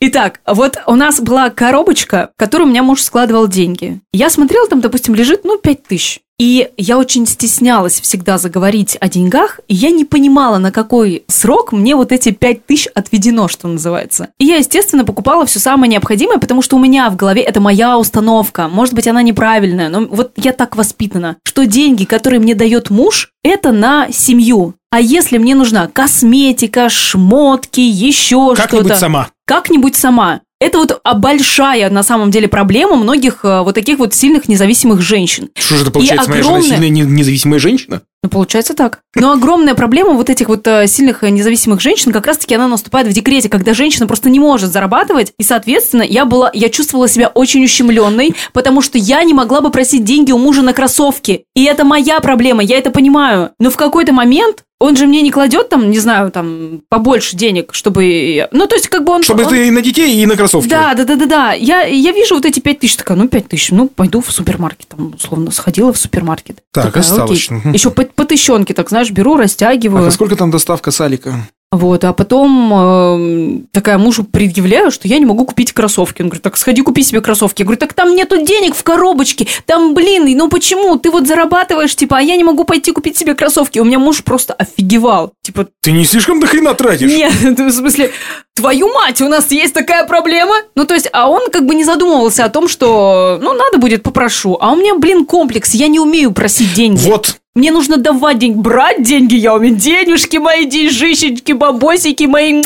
Итак, 0.00 0.40
вот 0.46 0.76
у 0.86 0.96
нас 0.96 1.20
была 1.20 1.50
коробочка, 1.50 2.30
в 2.34 2.38
которую 2.38 2.68
у 2.68 2.70
меня 2.70 2.82
муж 2.82 3.02
складывал 3.02 3.48
деньги. 3.48 4.00
Я 4.12 4.28
смотрела, 4.28 4.68
там, 4.68 4.80
допустим, 4.80 5.14
лежит, 5.14 5.44
ну, 5.44 5.58
5 5.58 5.82
тысяч. 5.84 6.20
И 6.38 6.68
я 6.76 6.98
очень 6.98 7.26
стеснялась 7.26 8.00
всегда 8.00 8.38
заговорить 8.38 8.96
о 9.00 9.08
деньгах, 9.08 9.60
и 9.68 9.74
я 9.74 9.90
не 9.90 10.04
понимала, 10.04 10.58
на 10.58 10.72
какой 10.72 11.22
срок 11.28 11.70
мне 11.70 11.94
вот 11.94 12.10
эти 12.10 12.32
5 12.32 12.66
тысяч 12.66 12.88
отведено, 12.92 13.46
что 13.46 13.68
называется. 13.68 14.30
И 14.40 14.44
я, 14.44 14.56
естественно, 14.56 15.04
покупала 15.04 15.46
все 15.46 15.60
самое 15.60 15.88
необходимое, 15.90 16.38
потому 16.38 16.60
что 16.60 16.76
у 16.76 16.80
меня 16.80 17.08
в 17.10 17.16
голове 17.16 17.42
это 17.42 17.60
моя 17.60 17.98
установка. 17.98 18.66
Может 18.66 18.94
быть, 18.94 19.06
она 19.06 19.22
неправильная, 19.22 19.88
но 19.88 20.06
вот 20.06 20.32
я 20.36 20.52
так 20.52 20.74
воспитана, 20.74 21.36
что 21.44 21.66
деньги, 21.66 22.04
которые 22.04 22.40
мне 22.40 22.56
дает 22.56 22.90
муж, 22.90 23.30
это 23.44 23.70
на 23.70 24.10
семью. 24.10 24.74
А 24.90 25.00
если 25.00 25.38
мне 25.38 25.54
нужна 25.54 25.88
косметика, 25.88 26.88
шмотки, 26.88 27.80
еще 27.80 28.54
Как-нибудь 28.54 28.86
что-то... 28.86 29.00
сама. 29.00 29.28
Как-нибудь 29.44 29.96
сама. 29.96 30.40
Это 30.60 30.78
вот 30.78 31.00
а, 31.02 31.14
большая, 31.14 31.90
на 31.90 32.02
самом 32.02 32.30
деле, 32.30 32.48
проблема 32.48 32.96
многих 32.96 33.44
э, 33.44 33.62
вот 33.62 33.74
таких 33.74 33.98
вот 33.98 34.14
сильных 34.14 34.48
независимых 34.48 35.00
женщин. 35.02 35.50
Что 35.56 35.76
же 35.76 35.82
это 35.82 35.90
получается, 35.90 36.30
моя 36.30 36.42
жена 36.42 36.62
сильная 36.62 36.88
не- 36.88 37.02
независимая 37.02 37.58
женщина? 37.58 38.02
Ну, 38.22 38.30
получается 38.30 38.72
так. 38.72 39.00
Но 39.16 39.32
огромная 39.32 39.74
проблема 39.74 40.12
вот 40.12 40.30
этих 40.30 40.48
вот 40.48 40.66
э, 40.66 40.86
сильных 40.86 41.24
э, 41.24 41.30
независимых 41.30 41.80
женщин, 41.80 42.12
как 42.12 42.26
раз-таки 42.26 42.54
она 42.54 42.68
наступает 42.68 43.08
в 43.08 43.12
декрете, 43.12 43.48
когда 43.48 43.74
женщина 43.74 44.06
просто 44.06 44.30
не 44.30 44.38
может 44.38 44.72
зарабатывать, 44.72 45.32
и, 45.38 45.42
соответственно, 45.42 46.02
я 46.02 46.24
была, 46.24 46.50
я 46.54 46.70
чувствовала 46.70 47.08
себя 47.08 47.28
очень 47.28 47.64
ущемленной, 47.64 48.34
потому 48.52 48.80
что 48.80 48.96
я 48.96 49.22
не 49.24 49.34
могла 49.34 49.60
бы 49.60 49.70
просить 49.70 50.04
деньги 50.04 50.32
у 50.32 50.38
мужа 50.38 50.62
на 50.62 50.72
кроссовки. 50.72 51.44
И 51.54 51.64
это 51.64 51.84
моя 51.84 52.20
проблема, 52.20 52.62
я 52.62 52.78
это 52.78 52.90
понимаю. 52.90 53.50
Но 53.58 53.70
в 53.70 53.76
какой-то 53.76 54.12
момент 54.12 54.64
он 54.84 54.96
же 54.96 55.06
мне 55.06 55.22
не 55.22 55.30
кладет 55.30 55.70
там, 55.70 55.90
не 55.90 55.98
знаю, 55.98 56.30
там, 56.30 56.82
побольше 56.88 57.36
денег, 57.36 57.72
чтобы... 57.72 58.46
Ну, 58.52 58.66
то 58.66 58.74
есть, 58.74 58.88
как 58.88 59.04
бы 59.04 59.12
он... 59.12 59.22
Чтобы 59.22 59.44
он- 59.44 59.48
ты 59.48 59.66
и 59.68 59.70
на 59.70 59.80
детей, 59.80 60.22
и 60.22 60.26
на 60.26 60.36
кроссовки. 60.36 60.68
Да, 60.68 60.94
да, 60.94 61.04
да, 61.04 61.16
да, 61.16 61.26
да. 61.26 61.52
Я, 61.54 61.82
я 61.84 62.12
вижу 62.12 62.34
вот 62.34 62.44
эти 62.44 62.60
пять 62.60 62.80
тысяч, 62.80 62.96
такая, 62.96 63.16
ну, 63.16 63.26
пять 63.26 63.48
тысяч, 63.48 63.70
ну, 63.70 63.88
пойду 63.88 64.20
в 64.20 64.30
супермаркет, 64.30 64.88
там, 64.88 65.14
условно, 65.16 65.50
сходила 65.50 65.92
в 65.92 65.96
супермаркет. 65.96 66.58
Так, 66.70 66.84
Такая, 66.86 67.02
осталось. 67.02 67.48
окей. 67.50 67.72
Еще 67.72 67.90
по, 67.90 68.02
по 68.04 68.24
тыщенке, 68.26 68.74
так, 68.74 68.90
знаешь, 68.90 69.10
беру, 69.10 69.36
растягиваю. 69.36 70.06
А 70.06 70.10
сколько 70.10 70.36
там 70.36 70.50
доставка 70.50 70.90
салика? 70.90 71.34
Вот, 71.74 72.04
а 72.04 72.12
потом 72.12 72.72
эм, 72.72 73.66
такая 73.72 73.98
мужу 73.98 74.22
предъявляю, 74.22 74.92
что 74.92 75.08
я 75.08 75.18
не 75.18 75.26
могу 75.26 75.44
купить 75.44 75.72
кроссовки. 75.72 76.22
Он 76.22 76.28
говорит, 76.28 76.42
так 76.42 76.56
сходи 76.56 76.82
купи 76.82 77.02
себе 77.02 77.20
кроссовки. 77.20 77.62
Я 77.62 77.66
говорю, 77.66 77.80
так 77.80 77.94
там 77.94 78.14
нету 78.14 78.44
денег 78.44 78.76
в 78.76 78.82
коробочке. 78.84 79.48
Там, 79.66 79.92
блин, 79.92 80.24
ну 80.36 80.48
почему? 80.48 80.96
Ты 80.96 81.10
вот 81.10 81.26
зарабатываешь, 81.26 81.96
типа, 81.96 82.18
а 82.18 82.20
я 82.20 82.36
не 82.36 82.44
могу 82.44 82.64
пойти 82.64 82.92
купить 82.92 83.16
себе 83.16 83.34
кроссовки. 83.34 83.80
У 83.80 83.84
меня 83.84 83.98
муж 83.98 84.22
просто 84.22 84.54
офигевал. 84.54 85.32
Типа, 85.42 85.66
Ты 85.80 85.90
не 85.90 86.04
слишком 86.04 86.38
до 86.38 86.46
хрена 86.46 86.74
тратишь? 86.74 87.10
нет, 87.10 87.32
в 87.58 87.72
смысле, 87.72 88.12
твою 88.54 88.92
мать, 88.92 89.20
у 89.20 89.28
нас 89.28 89.50
есть 89.50 89.74
такая 89.74 90.06
проблема. 90.06 90.54
Ну, 90.74 90.84
то 90.86 90.94
есть, 90.94 91.08
а 91.12 91.28
он 91.28 91.50
как 91.50 91.66
бы 91.66 91.74
не 91.74 91.84
задумывался 91.84 92.44
о 92.44 92.48
том, 92.48 92.68
что, 92.68 93.38
ну, 93.42 93.52
надо 93.52 93.78
будет, 93.78 94.02
попрошу. 94.02 94.56
А 94.60 94.72
у 94.72 94.76
меня, 94.76 94.94
блин, 94.94 95.26
комплекс, 95.26 95.74
я 95.74 95.88
не 95.88 96.00
умею 96.00 96.32
просить 96.32 96.72
деньги. 96.74 97.00
Вот. 97.04 97.36
Мне 97.54 97.70
нужно 97.70 97.98
давать 97.98 98.38
деньги, 98.38 98.58
брать 98.58 99.02
деньги, 99.02 99.34
я 99.36 99.54
умею. 99.54 99.76
Денежки 99.76 100.38
мои, 100.38 100.64
деньжищечки, 100.64 101.52
бабосики 101.52 102.24
мои. 102.24 102.62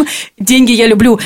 М-м-м. 0.00 0.06
Деньги 0.38 0.72
я 0.72 0.86
люблю. 0.86 1.18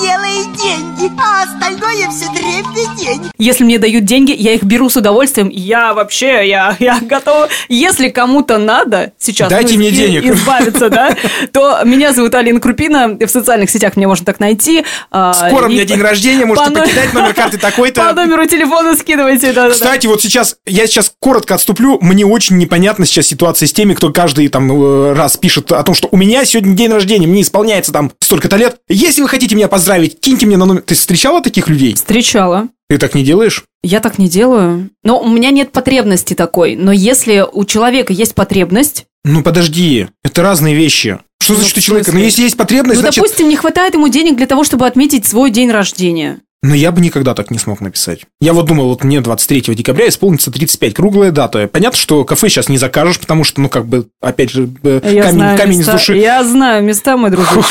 Делай 0.00 0.44
деньги, 0.56 1.10
а 1.18 1.42
остальное 1.44 2.10
все 2.10 2.26
дребедень. 2.32 3.30
Если 3.38 3.64
мне 3.64 3.78
дают 3.78 4.04
деньги, 4.04 4.32
я 4.36 4.52
их 4.54 4.62
беру 4.64 4.88
с 4.90 4.96
удовольствием. 4.96 5.48
Я 5.48 5.94
вообще, 5.94 6.48
я, 6.48 6.76
я 6.78 6.98
готова. 7.00 7.48
Если 7.68 8.08
кому-то 8.08 8.58
надо 8.58 9.12
сейчас 9.18 9.48
Дайте 9.50 9.74
ну, 9.74 9.80
мне 9.80 9.88
и- 9.88 9.92
денег. 9.92 10.24
избавиться, 10.26 10.88
да, 10.90 11.14
то 11.52 11.80
меня 11.84 12.12
зовут 12.12 12.34
Алина 12.34 12.60
Крупина. 12.60 13.16
В 13.20 13.28
социальных 13.28 13.70
сетях 13.70 13.96
меня 13.96 14.08
можно 14.08 14.24
так 14.26 14.40
найти. 14.40 14.84
А, 15.10 15.32
Скоро 15.32 15.66
у 15.66 15.68
меня 15.68 15.84
день 15.84 16.00
рождения, 16.00 16.44
можете 16.46 16.70
по 16.70 16.80
покидать 16.80 17.12
номер 17.14 17.34
карты 17.34 17.58
По 17.64 17.70
такой-то. 17.70 18.12
номеру 18.12 18.46
телефона 18.46 18.96
скидывайте, 18.96 19.52
да. 19.52 19.70
Кстати, 19.70 20.06
вот 20.06 20.20
сейчас, 20.22 20.56
я 20.66 20.86
сейчас 20.86 21.12
коротко 21.20 21.54
отступлю, 21.54 21.98
мне 22.00 22.26
очень 22.26 22.58
непонятна 22.58 23.06
сейчас 23.06 23.26
ситуация 23.26 23.66
с 23.66 23.72
теми, 23.72 23.94
кто 23.94 24.10
каждый 24.12 24.48
там 24.48 24.70
э, 24.72 25.12
раз 25.14 25.36
пишет 25.36 25.72
о 25.72 25.82
том, 25.82 25.94
что 25.94 26.08
у 26.10 26.16
меня 26.16 26.44
сегодня 26.44 26.74
день 26.74 26.90
рождения, 26.90 27.26
мне 27.34 27.42
исполняется 27.42 27.92
там 27.92 28.12
столько-то 28.20 28.56
лет. 28.56 28.78
Если 28.88 29.20
вы 29.20 29.28
хотите 29.28 29.54
меня 29.56 29.68
поздравить, 29.68 30.18
киньте 30.20 30.46
мне 30.46 30.56
на 30.56 30.64
номер. 30.64 30.82
Ты 30.82 30.94
встречала 30.94 31.42
таких 31.42 31.68
людей? 31.68 31.94
Встречала. 31.94 32.68
Ты 32.88 32.98
так 32.98 33.14
не 33.14 33.24
делаешь? 33.24 33.64
Я 33.82 34.00
так 34.00 34.18
не 34.18 34.28
делаю. 34.28 34.90
Но 35.02 35.20
у 35.20 35.28
меня 35.28 35.50
нет 35.50 35.72
потребности 35.72 36.34
такой. 36.34 36.76
Но 36.76 36.92
если 36.92 37.44
у 37.50 37.64
человека 37.64 38.12
есть 38.12 38.34
потребность, 38.34 39.06
Ну 39.24 39.42
подожди, 39.42 40.06
это 40.22 40.42
разные 40.42 40.74
вещи. 40.74 41.18
Что 41.40 41.54
Ну, 41.54 41.58
значит 41.58 41.78
у 41.78 41.80
человека? 41.80 42.12
Ну 42.12 42.20
если 42.20 42.42
есть 42.42 42.56
потребность, 42.56 42.96
ну, 42.96 43.00
значит... 43.02 43.22
допустим, 43.22 43.48
не 43.48 43.56
хватает 43.56 43.94
ему 43.94 44.08
денег 44.08 44.36
для 44.36 44.46
того, 44.46 44.64
чтобы 44.64 44.86
отметить 44.86 45.26
свой 45.26 45.50
день 45.50 45.70
рождения. 45.70 46.40
Но 46.64 46.74
я 46.74 46.92
бы 46.92 47.02
никогда 47.02 47.34
так 47.34 47.50
не 47.50 47.58
смог 47.58 47.82
написать. 47.82 48.20
Я 48.40 48.54
вот 48.54 48.64
думал, 48.64 48.88
вот 48.88 49.04
мне 49.04 49.20
23 49.20 49.74
декабря 49.74 50.08
исполнится 50.08 50.50
35, 50.50 50.94
круглая 50.94 51.30
дата. 51.30 51.68
Понятно, 51.68 51.98
что 51.98 52.24
кафе 52.24 52.48
сейчас 52.48 52.70
не 52.70 52.78
закажешь, 52.78 53.20
потому 53.20 53.44
что, 53.44 53.60
ну, 53.60 53.68
как 53.68 53.84
бы, 53.84 54.06
опять 54.22 54.50
же, 54.50 54.70
э, 54.82 55.00
камень, 55.02 55.58
камень 55.58 55.78
места, 55.80 55.98
с 55.98 56.00
души. 56.00 56.16
Я 56.16 56.42
знаю 56.42 56.82
места, 56.82 57.18
мой 57.18 57.30
дружок. 57.30 57.66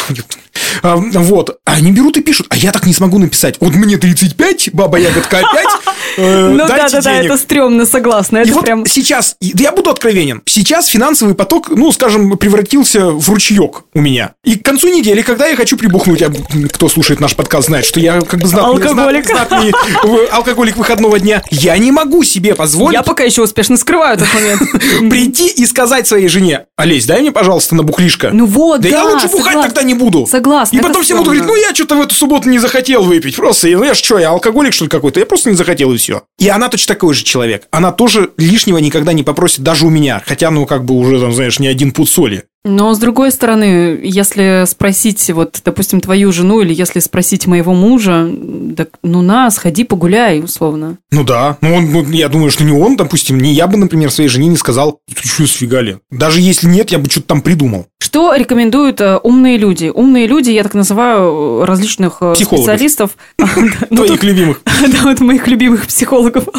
А, 0.84 0.98
Вот, 0.98 1.58
они 1.66 1.92
берут 1.92 2.18
и 2.18 2.22
пишут, 2.22 2.48
а 2.50 2.56
я 2.56 2.72
так 2.72 2.86
не 2.86 2.94
смогу 2.94 3.18
написать. 3.18 3.56
Вот 3.60 3.74
мне 3.74 3.98
35, 3.98 4.70
баба 4.74 5.00
ягодка 5.00 5.40
опять, 5.40 5.68
э, 6.18 6.50
Ну 6.50 6.58
дайте 6.68 6.98
да-да-да, 6.98 7.14
денег. 7.14 7.26
это 7.26 7.38
стрёмно, 7.38 7.86
согласна. 7.86 8.40
Это 8.40 8.60
прям... 8.60 8.86
сейчас, 8.86 9.36
да 9.42 9.64
я 9.64 9.72
буду 9.72 9.90
откровенен, 9.90 10.42
сейчас 10.46 10.88
финансовый 10.88 11.36
поток, 11.36 11.70
ну, 11.70 11.92
скажем, 11.92 12.38
превратился 12.38 13.10
в 13.10 13.28
ручеек 13.30 13.84
у 13.94 14.02
меня. 14.02 14.34
И 14.44 14.56
к 14.56 14.64
концу 14.64 14.90
недели, 14.90 15.22
когда 15.22 15.48
я 15.48 15.56
хочу 15.56 15.78
прибухнуть, 15.78 16.22
а 16.22 16.32
кто 16.72 16.90
слушает 16.90 17.20
наш 17.20 17.36
подкаст, 17.36 17.68
знает, 17.68 17.86
что 17.86 18.00
я 18.00 18.22
как 18.22 18.40
бы 18.40 18.48
знатный, 18.48 18.83
Алкоголик. 18.90 19.28
знатный, 19.28 19.72
э, 19.72 20.28
алкоголик 20.32 20.78
выходного 20.78 21.20
дня, 21.20 21.42
я 21.52 21.78
не 21.78 21.92
могу 21.92 22.24
себе 22.24 22.56
позволить 22.56 22.94
Я 22.94 23.04
пока 23.04 23.24
еще 23.24 23.44
успешно 23.44 23.78
скрываю 23.78 24.16
этот 24.16 24.34
момент. 24.34 24.62
прийти 25.10 25.48
и 25.48 25.66
сказать 25.66 26.08
своей 26.08 26.28
жене, 26.28 26.66
Олесь, 26.78 27.06
дай 27.06 27.22
мне, 27.22 27.32
пожалуйста, 27.32 27.76
на 27.76 27.84
бухлишко. 27.84 28.30
Ну 28.32 28.46
вот, 28.46 28.82
да, 28.82 28.90
да, 28.90 28.96
я 28.96 29.04
лучше 29.06 29.28
бухать 29.28 29.62
тогда 29.62 29.84
не 29.84 29.94
буду. 29.94 30.26
Согласна, 30.28 30.78
И 30.78 30.82
потом 30.82 31.04
все 31.04 31.14
будут 31.16 31.28
говорить, 31.28 31.46
ну 31.46 31.56
я 31.56 31.74
что-то 31.74 31.96
в 31.96 32.02
эту 32.02 32.16
субботу 32.16 32.50
не 32.50 32.60
захотел 32.60 33.04
выпить. 33.04 33.36
Просто, 33.36 33.68
ну 33.68 33.84
я 33.84 33.94
ж 33.94 33.98
что, 33.98 34.20
я 34.20 34.30
алкоголик 34.30 34.74
что 34.74 34.86
ли 34.86 34.90
какой-то? 34.90 35.20
Я 35.20 35.26
просто 35.26 35.50
не 35.50 35.56
захотел 35.56 35.92
и 35.92 35.98
все. 35.98 36.24
И 36.40 36.50
она 36.50 36.70
точно 36.70 36.96
такой 36.96 37.14
же 37.14 37.24
человек. 37.24 37.64
Она 37.72 37.92
тоже 37.92 38.32
лишнего 38.38 38.78
никогда 38.78 39.14
не 39.14 39.24
попросит 39.24 39.62
даже 39.62 39.86
у 39.86 39.90
меня. 39.90 40.22
Хотя, 40.26 40.52
ну 40.52 40.66
как 40.66 40.86
бы 40.86 40.96
уже, 40.96 41.20
там, 41.20 41.32
знаешь, 41.34 41.60
не 41.60 41.68
один 41.68 41.92
пуд 41.92 42.10
соли. 42.10 42.44
Но 42.66 42.94
с 42.94 42.98
другой 42.98 43.32
стороны, 43.32 44.00
если 44.02 44.64
спросить, 44.66 45.30
вот, 45.32 45.62
допустим, 45.66 46.00
твою 46.00 46.32
жену, 46.32 46.62
или 46.62 46.74
если 46.74 47.00
спросить 47.00 47.46
моего 47.46 47.74
мужа, 47.74 48.30
так, 48.78 48.90
ну 49.04 49.22
на, 49.22 49.52
сходи 49.52 49.84
погуляй, 49.84 50.40
условно. 50.40 50.98
Ну 51.12 51.26
да. 51.26 51.58
Ну, 51.60 51.76
он, 51.76 51.92
ну, 51.92 52.10
я 52.12 52.30
думаю, 52.30 52.52
что 52.52 52.64
не 52.64 52.72
он, 52.72 52.96
допустим, 52.96 53.38
не 53.40 53.54
я 53.54 53.68
бы, 53.68 53.78
например, 53.78 54.12
своей 54.12 54.30
жене 54.30 54.48
не 54.48 54.56
сказал, 54.56 55.00
ты 55.14 55.28
что, 55.28 55.46
сфигали? 55.46 56.00
Даже 56.10 56.40
если 56.40 56.68
нет, 56.68 56.92
я 56.92 57.00
бы 57.00 57.10
что-то 57.10 57.28
там 57.28 57.42
придумал. 57.42 57.88
Что 58.00 58.34
рекомендуют 58.34 59.02
э, 59.02 59.18
умные 59.18 59.58
люди? 59.58 59.92
Умные 59.94 60.28
люди, 60.28 60.52
я 60.52 60.64
так 60.64 60.74
называю 60.74 61.62
э, 61.62 61.66
различных 61.66 62.18
э, 62.22 62.36
специалистов. 62.36 63.12
Ну, 63.90 64.06
Твоих 64.06 64.24
любимых. 64.24 64.62
Да, 64.88 65.04
вот 65.04 65.20
моих 65.20 65.48
любимых 65.48 65.88
психологов. 65.88 66.46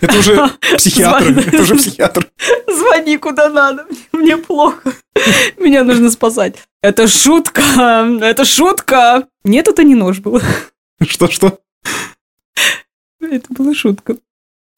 Это 0.00 0.18
уже 0.18 0.50
психиатр. 0.76 1.38
Это 1.38 1.62
уже 1.62 1.76
психиатр. 1.76 2.30
Звони 2.66 3.16
куда 3.18 3.48
надо, 3.48 3.86
мне 4.12 4.36
плохо. 4.36 4.92
Меня 5.58 5.84
нужно 5.84 6.10
спасать. 6.10 6.56
Это 6.82 7.08
шутка, 7.08 7.62
это 8.22 8.44
шутка. 8.44 9.26
Нет, 9.44 9.68
это 9.68 9.84
не 9.84 9.94
нож 9.94 10.18
был. 10.18 10.40
Что-что? 11.02 11.60
Это 13.20 13.46
была 13.50 13.74
шутка. 13.74 14.16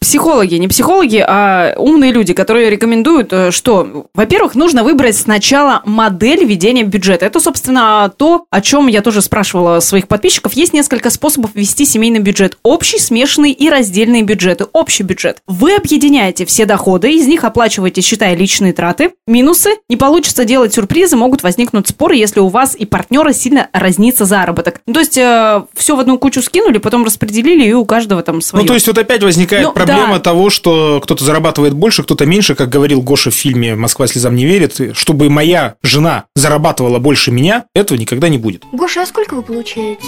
Психологи, 0.02 0.56
не 0.56 0.66
психологи, 0.66 1.24
а 1.24 1.74
умные 1.76 2.10
люди, 2.10 2.34
которые 2.34 2.70
рекомендуют, 2.70 3.32
э, 3.32 3.52
что, 3.52 4.08
во-первых, 4.14 4.56
нужно 4.56 4.82
выбрать 4.82 5.16
сначала 5.16 5.80
модель 5.84 6.44
ведения 6.44 6.82
бюджета. 6.82 7.24
Это, 7.24 7.38
собственно, 7.38 8.12
то, 8.16 8.46
о 8.50 8.60
чем 8.60 8.88
я 8.88 9.00
тоже 9.00 9.22
спрашивала 9.22 9.78
своих 9.78 10.08
подписчиков. 10.08 10.54
Есть 10.54 10.72
несколько 10.72 11.08
способов 11.08 11.52
вести 11.54 11.84
семейный 11.84 12.18
бюджет. 12.18 12.58
Общий, 12.64 12.98
смешанный 12.98 13.52
и 13.52 13.70
раздельные 13.70 14.22
бюджеты. 14.22 14.66
Общий 14.72 15.04
бюджет. 15.04 15.38
Вы 15.46 15.76
объединяете 15.76 16.46
все 16.46 16.66
доходы, 16.66 17.12
из 17.12 17.28
них 17.28 17.44
оплачиваете, 17.44 18.00
считая 18.00 18.34
личные 18.34 18.72
траты. 18.72 19.12
Минусы. 19.28 19.70
Не 19.88 19.96
получится 19.96 20.44
делать 20.44 20.74
сюрпризы, 20.74 21.14
могут 21.14 21.44
возникнуть 21.44 21.86
споры, 21.86 22.16
если 22.16 22.40
у 22.40 22.48
вас 22.48 22.74
и 22.74 22.86
партнера 22.86 23.32
сильно 23.32 23.68
разнится 23.72 24.24
заработок. 24.24 24.80
Ну, 24.88 24.94
То 24.94 25.00
есть, 25.00 25.12
все 25.12 25.96
в 25.96 26.00
одну 26.00 26.18
кучу 26.18 26.42
скинули, 26.42 26.78
потом 26.78 27.04
распределили, 27.04 27.68
и 27.68 27.72
у 27.72 27.84
каждого 27.84 28.24
там 28.24 28.40
свое. 28.40 28.64
Ну, 28.64 28.66
то 28.66 28.74
есть, 28.74 28.88
вот 28.88 28.98
опять 28.98 29.22
возникает 29.22 29.64
Ну, 29.64 29.72
проблема 29.72 29.91
да. 29.96 30.18
того, 30.18 30.50
что 30.50 31.00
кто-то 31.02 31.24
зарабатывает 31.24 31.74
больше, 31.74 32.02
кто-то 32.02 32.26
меньше, 32.26 32.54
как 32.54 32.68
говорил 32.68 33.02
Гоша 33.02 33.30
в 33.30 33.34
фильме 33.34 33.74
«Москва 33.74 34.06
слезам 34.06 34.34
не 34.34 34.44
верит». 34.44 34.96
Чтобы 34.96 35.30
моя 35.30 35.76
жена 35.82 36.24
зарабатывала 36.34 36.98
больше 36.98 37.30
меня, 37.30 37.66
этого 37.74 37.98
никогда 37.98 38.28
не 38.28 38.38
будет. 38.38 38.64
Гоша, 38.72 39.02
а 39.02 39.06
сколько 39.06 39.34
вы 39.34 39.42
получаете? 39.42 40.04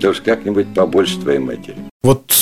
Да 0.00 0.10
уж 0.10 0.20
как-нибудь 0.20 0.74
побольше 0.74 1.18
твоей 1.18 1.38
матери. 1.38 1.76
Вот 2.02 2.32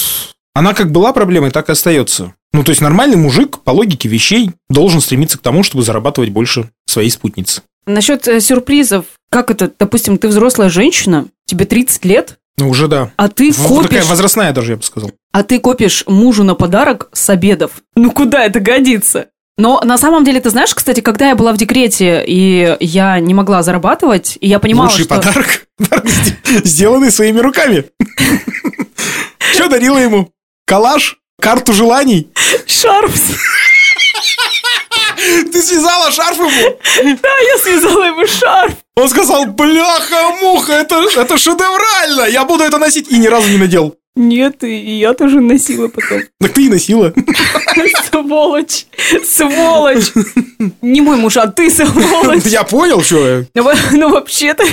она 0.54 0.72
как 0.74 0.92
была 0.92 1.12
проблемой, 1.12 1.50
так 1.50 1.68
и 1.68 1.72
остается. 1.72 2.34
Ну, 2.52 2.62
то 2.62 2.70
есть, 2.70 2.80
нормальный 2.80 3.16
мужик, 3.16 3.58
по 3.58 3.72
логике 3.72 4.08
вещей, 4.08 4.52
должен 4.68 5.00
стремиться 5.00 5.38
к 5.38 5.42
тому, 5.42 5.64
чтобы 5.64 5.82
зарабатывать 5.82 6.30
больше 6.30 6.70
своей 6.86 7.10
спутницы. 7.10 7.62
Насчет 7.86 8.28
э, 8.28 8.40
сюрпризов, 8.40 9.06
как 9.30 9.50
это, 9.50 9.70
допустим, 9.76 10.16
ты 10.16 10.28
взрослая 10.28 10.68
женщина, 10.68 11.26
тебе 11.44 11.66
30 11.66 12.04
лет, 12.04 12.38
Ну, 12.56 12.68
уже 12.68 12.86
да. 12.88 13.10
а 13.16 13.28
ты 13.28 13.50
В- 13.52 13.66
копишь, 13.66 13.88
Такая 13.90 14.04
возрастная 14.04 14.52
даже, 14.52 14.72
я 14.72 14.76
бы 14.76 14.82
сказал. 14.82 15.10
а 15.32 15.42
ты 15.42 15.58
копишь 15.58 16.04
мужу 16.06 16.44
на 16.44 16.54
подарок 16.54 17.08
с 17.12 17.28
обедов. 17.30 17.72
Ну 17.96 18.10
куда 18.12 18.44
это 18.44 18.60
годится? 18.60 19.26
Но 19.56 19.80
на 19.84 19.98
самом 19.98 20.24
деле, 20.24 20.40
ты 20.40 20.50
знаешь, 20.50 20.74
кстати, 20.74 21.00
когда 21.00 21.28
я 21.28 21.34
была 21.36 21.52
в 21.52 21.56
декрете, 21.56 22.24
и 22.26 22.76
я 22.80 23.20
не 23.20 23.34
могла 23.34 23.62
зарабатывать, 23.62 24.36
и 24.40 24.48
я 24.48 24.58
понимала, 24.58 24.88
Лучший 24.88 25.04
что... 25.04 25.14
подарок, 25.16 25.66
подарок, 25.78 26.06
сде- 26.06 26.36
сделанный 26.64 27.10
своими 27.12 27.38
руками. 27.40 27.84
Что 29.52 29.68
дарила 29.68 29.98
ему? 29.98 30.30
Калаш? 30.66 31.18
Карту 31.40 31.72
желаний? 31.72 32.30
Шарф. 32.66 33.12
Ты 35.52 35.62
связала 35.62 36.10
шарф 36.10 36.36
ему? 36.38 36.78
Да, 37.22 37.28
я 37.28 37.58
связала 37.58 38.04
ему 38.04 38.26
шарф. 38.26 38.74
Он 38.96 39.08
сказал, 39.08 39.46
бляха-муха, 39.46 40.72
это, 40.72 41.02
это 41.16 41.36
шедеврально, 41.36 42.28
я 42.28 42.44
буду 42.44 42.62
это 42.62 42.78
носить. 42.78 43.08
И 43.10 43.18
ни 43.18 43.26
разу 43.26 43.48
не 43.48 43.58
надел. 43.58 43.96
Нет, 44.16 44.62
и 44.62 44.98
я 44.98 45.12
тоже 45.14 45.40
носила 45.40 45.88
потом. 45.88 46.22
Так 46.40 46.52
ты 46.52 46.66
и 46.66 46.68
носила. 46.68 47.12
Сволочь. 48.10 48.86
Сволочь. 49.24 50.12
Не 50.82 51.00
мой 51.00 51.16
муж, 51.16 51.36
а 51.36 51.46
ты 51.48 51.70
сволочь. 51.70 52.44
Я 52.44 52.64
понял, 52.64 53.02
что 53.02 53.44
Ну, 53.54 53.70
ну, 53.92 54.10
вообще-то, 54.10 54.64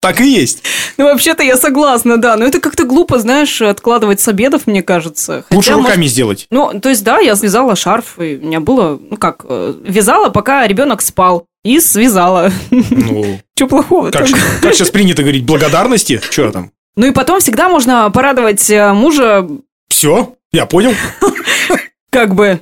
так 0.00 0.20
и 0.20 0.28
есть. 0.28 0.62
ну, 0.98 1.04
вообще-то 1.04 1.42
я 1.42 1.56
согласна, 1.56 2.16
да. 2.18 2.36
Но 2.36 2.44
это 2.44 2.60
как-то 2.60 2.84
глупо, 2.84 3.18
знаешь, 3.18 3.62
откладывать 3.62 4.20
с 4.20 4.28
обедов, 4.28 4.66
мне 4.66 4.82
кажется. 4.82 5.44
Хотя, 5.48 5.56
Лучше 5.56 5.70
может, 5.72 5.86
руками 5.86 6.06
сделать. 6.06 6.46
Ну, 6.50 6.78
то 6.80 6.88
есть, 6.88 7.02
да, 7.02 7.18
я 7.18 7.34
связала 7.36 7.76
шарф, 7.76 8.18
и 8.18 8.36
у 8.42 8.46
меня 8.46 8.60
было, 8.60 9.00
ну 9.00 9.16
как, 9.16 9.44
э, 9.48 9.74
вязала, 9.84 10.28
пока 10.28 10.66
ребенок 10.66 11.02
спал. 11.02 11.46
И 11.64 11.80
связала. 11.80 12.52
Ну, 12.70 13.40
Че 13.56 13.66
плохого? 13.66 14.10
как, 14.12 14.28
как 14.62 14.74
сейчас 14.74 14.90
принято 14.90 15.22
говорить, 15.22 15.44
благодарности? 15.44 16.20
Что 16.30 16.52
там? 16.52 16.70
Ну 16.96 17.06
и 17.06 17.10
потом 17.10 17.40
всегда 17.40 17.68
можно 17.68 18.10
порадовать 18.10 18.70
э, 18.70 18.92
мужа, 18.92 19.46
Все, 19.88 20.34
я 20.52 20.66
понял. 20.66 20.94
как 22.10 22.34
бы? 22.34 22.60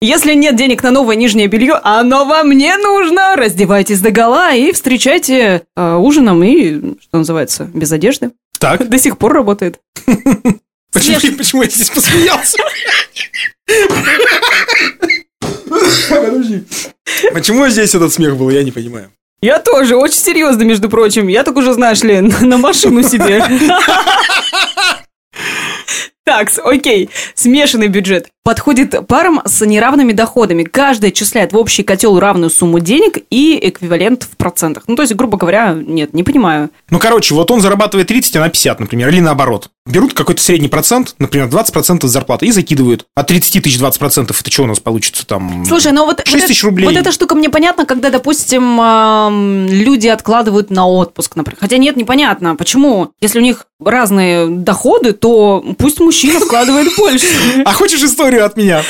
Если 0.00 0.34
нет 0.34 0.54
денег 0.54 0.84
на 0.84 0.92
новое 0.92 1.16
нижнее 1.16 1.48
белье, 1.48 1.74
оно 1.82 2.24
вам 2.24 2.52
не 2.52 2.76
нужно. 2.76 3.34
Раздевайтесь 3.34 4.00
до 4.00 4.12
гола 4.12 4.54
и 4.54 4.70
встречайте 4.70 5.62
э, 5.76 5.94
ужином 5.96 6.44
и, 6.44 6.94
что 7.00 7.18
называется, 7.18 7.68
без 7.74 7.90
одежды. 7.90 8.30
Так, 8.60 8.88
До 8.88 8.98
сих 8.98 9.18
пор 9.18 9.32
работает. 9.32 9.80
почему, 10.92 11.36
почему 11.36 11.62
я 11.62 11.68
здесь 11.68 11.90
посмеялся? 11.90 12.58
Подожди. 16.08 16.64
Почему 17.32 17.68
здесь 17.68 17.94
этот 17.94 18.12
смех 18.12 18.36
был, 18.36 18.50
я 18.50 18.62
не 18.62 18.70
понимаю. 18.70 19.10
Я 19.40 19.60
тоже, 19.60 19.96
очень 19.96 20.18
серьезно, 20.18 20.64
между 20.64 20.88
прочим. 20.88 21.28
Я 21.28 21.44
так 21.44 21.56
уже, 21.56 21.72
знаешь 21.72 22.02
ли, 22.02 22.20
на 22.40 22.58
машину 22.58 23.02
себе. 23.02 23.44
Так, 26.24 26.50
окей. 26.62 27.08
Смешанный 27.34 27.88
бюджет. 27.88 28.28
Подходит 28.44 29.06
парам 29.06 29.40
с 29.46 29.64
неравными 29.64 30.12
доходами. 30.12 30.62
Каждый 30.62 31.08
отчисляет 31.08 31.54
в 31.54 31.56
общий 31.56 31.82
котел 31.82 32.18
равную 32.18 32.50
сумму 32.50 32.80
денег 32.80 33.16
и 33.30 33.58
эквивалент 33.62 34.24
в 34.24 34.36
процентах. 34.36 34.84
Ну, 34.88 34.96
то 34.96 35.02
есть, 35.02 35.14
грубо 35.14 35.38
говоря, 35.38 35.72
нет, 35.72 36.12
не 36.12 36.24
понимаю. 36.24 36.68
Ну, 36.90 36.98
короче, 36.98 37.34
вот 37.34 37.50
он 37.50 37.62
зарабатывает 37.62 38.08
30, 38.08 38.36
она 38.36 38.50
50, 38.50 38.80
например, 38.80 39.08
или 39.08 39.20
наоборот. 39.20 39.70
Берут 39.88 40.14
какой-то 40.14 40.42
средний 40.42 40.68
процент, 40.68 41.14
например, 41.18 41.48
20% 41.48 42.06
с 42.06 42.10
зарплаты 42.10 42.46
и 42.46 42.52
закидывают. 42.52 43.06
От 43.14 43.26
30 43.28 43.62
тысяч 43.62 43.78
20% 43.78 44.36
это 44.38 44.50
что 44.50 44.62
у 44.62 44.66
нас 44.66 44.80
получится 44.80 45.26
там? 45.26 45.64
Слушай, 45.66 45.92
ну 45.92 46.04
вот, 46.04 46.22
6 46.24 46.34
вот, 46.34 46.46
тысяч 46.46 46.64
рублей. 46.64 46.86
вот 46.86 46.96
эта 46.96 47.12
штука 47.12 47.34
мне 47.34 47.48
понятна, 47.48 47.86
когда, 47.86 48.10
допустим, 48.10 49.68
люди 49.68 50.08
откладывают 50.08 50.70
на 50.70 50.86
отпуск, 50.86 51.36
например. 51.36 51.58
Хотя 51.60 51.78
нет, 51.78 51.96
непонятно, 51.96 52.56
почему. 52.56 53.10
Если 53.20 53.38
у 53.38 53.42
них 53.42 53.66
разные 53.80 54.48
доходы, 54.48 55.12
то 55.12 55.64
пусть 55.78 56.00
мужчина 56.00 56.40
вкладывает 56.40 56.88
больше. 56.96 57.26
А 57.64 57.72
хочешь 57.72 58.02
историю 58.02 58.44
от 58.44 58.56
меня? 58.56 58.82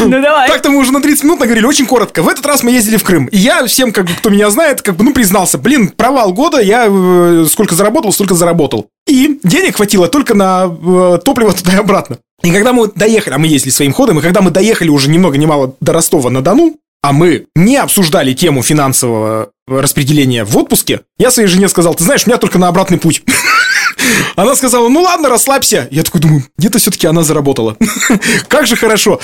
Ну 0.00 0.20
давай. 0.20 0.48
Так-то 0.48 0.70
мы 0.70 0.78
уже 0.78 0.92
на 0.92 1.00
30 1.00 1.24
минут 1.24 1.40
наговорили, 1.40 1.64
очень 1.64 1.86
коротко. 1.86 2.22
В 2.22 2.28
этот 2.28 2.44
раз 2.46 2.62
мы 2.62 2.70
ездили 2.70 2.96
в 2.96 3.04
Крым. 3.04 3.26
И 3.26 3.38
я 3.38 3.64
всем, 3.66 3.92
как 3.92 4.08
кто 4.08 4.30
меня 4.30 4.50
знает, 4.50 4.82
как 4.82 4.96
бы, 4.96 5.04
ну, 5.04 5.12
признался, 5.12 5.58
блин, 5.58 5.88
провал 5.88 6.32
года, 6.32 6.60
я 6.60 6.86
э, 6.88 7.46
сколько 7.50 7.74
заработал, 7.74 8.12
столько 8.12 8.34
заработал. 8.34 8.88
И 9.08 9.40
денег 9.42 9.76
хватило 9.76 10.06
только 10.08 10.34
на 10.34 10.66
э, 10.66 11.18
топливо 11.24 11.52
туда 11.52 11.72
и 11.72 11.76
обратно. 11.76 12.18
И 12.42 12.52
когда 12.52 12.72
мы 12.72 12.88
доехали, 12.94 13.34
а 13.34 13.38
мы 13.38 13.46
ездили 13.46 13.72
своим 13.72 13.92
ходом, 13.92 14.18
и 14.18 14.22
когда 14.22 14.42
мы 14.42 14.50
доехали 14.50 14.90
уже 14.90 15.08
ни 15.08 15.18
много 15.18 15.38
ни 15.38 15.46
мало 15.46 15.74
до 15.80 15.94
Ростова-на-Дону, 15.94 16.76
а 17.02 17.12
мы 17.12 17.46
не 17.56 17.76
обсуждали 17.76 18.34
тему 18.34 18.62
финансового 18.62 19.50
распределения 19.66 20.44
в 20.44 20.56
отпуске, 20.56 21.00
я 21.18 21.30
своей 21.30 21.48
жене 21.48 21.68
сказал, 21.68 21.94
ты 21.94 22.04
знаешь, 22.04 22.26
у 22.26 22.30
меня 22.30 22.38
только 22.38 22.58
на 22.58 22.68
обратный 22.68 22.98
путь. 22.98 23.22
Она 24.36 24.54
сказала, 24.54 24.88
ну 24.88 25.00
ладно, 25.00 25.28
расслабься. 25.28 25.88
Я 25.90 26.02
такой 26.02 26.20
думаю, 26.20 26.44
где-то 26.58 26.78
все-таки 26.78 27.06
она 27.06 27.22
заработала. 27.22 27.76
Как 28.48 28.66
же 28.66 28.76
хорошо. 28.76 29.20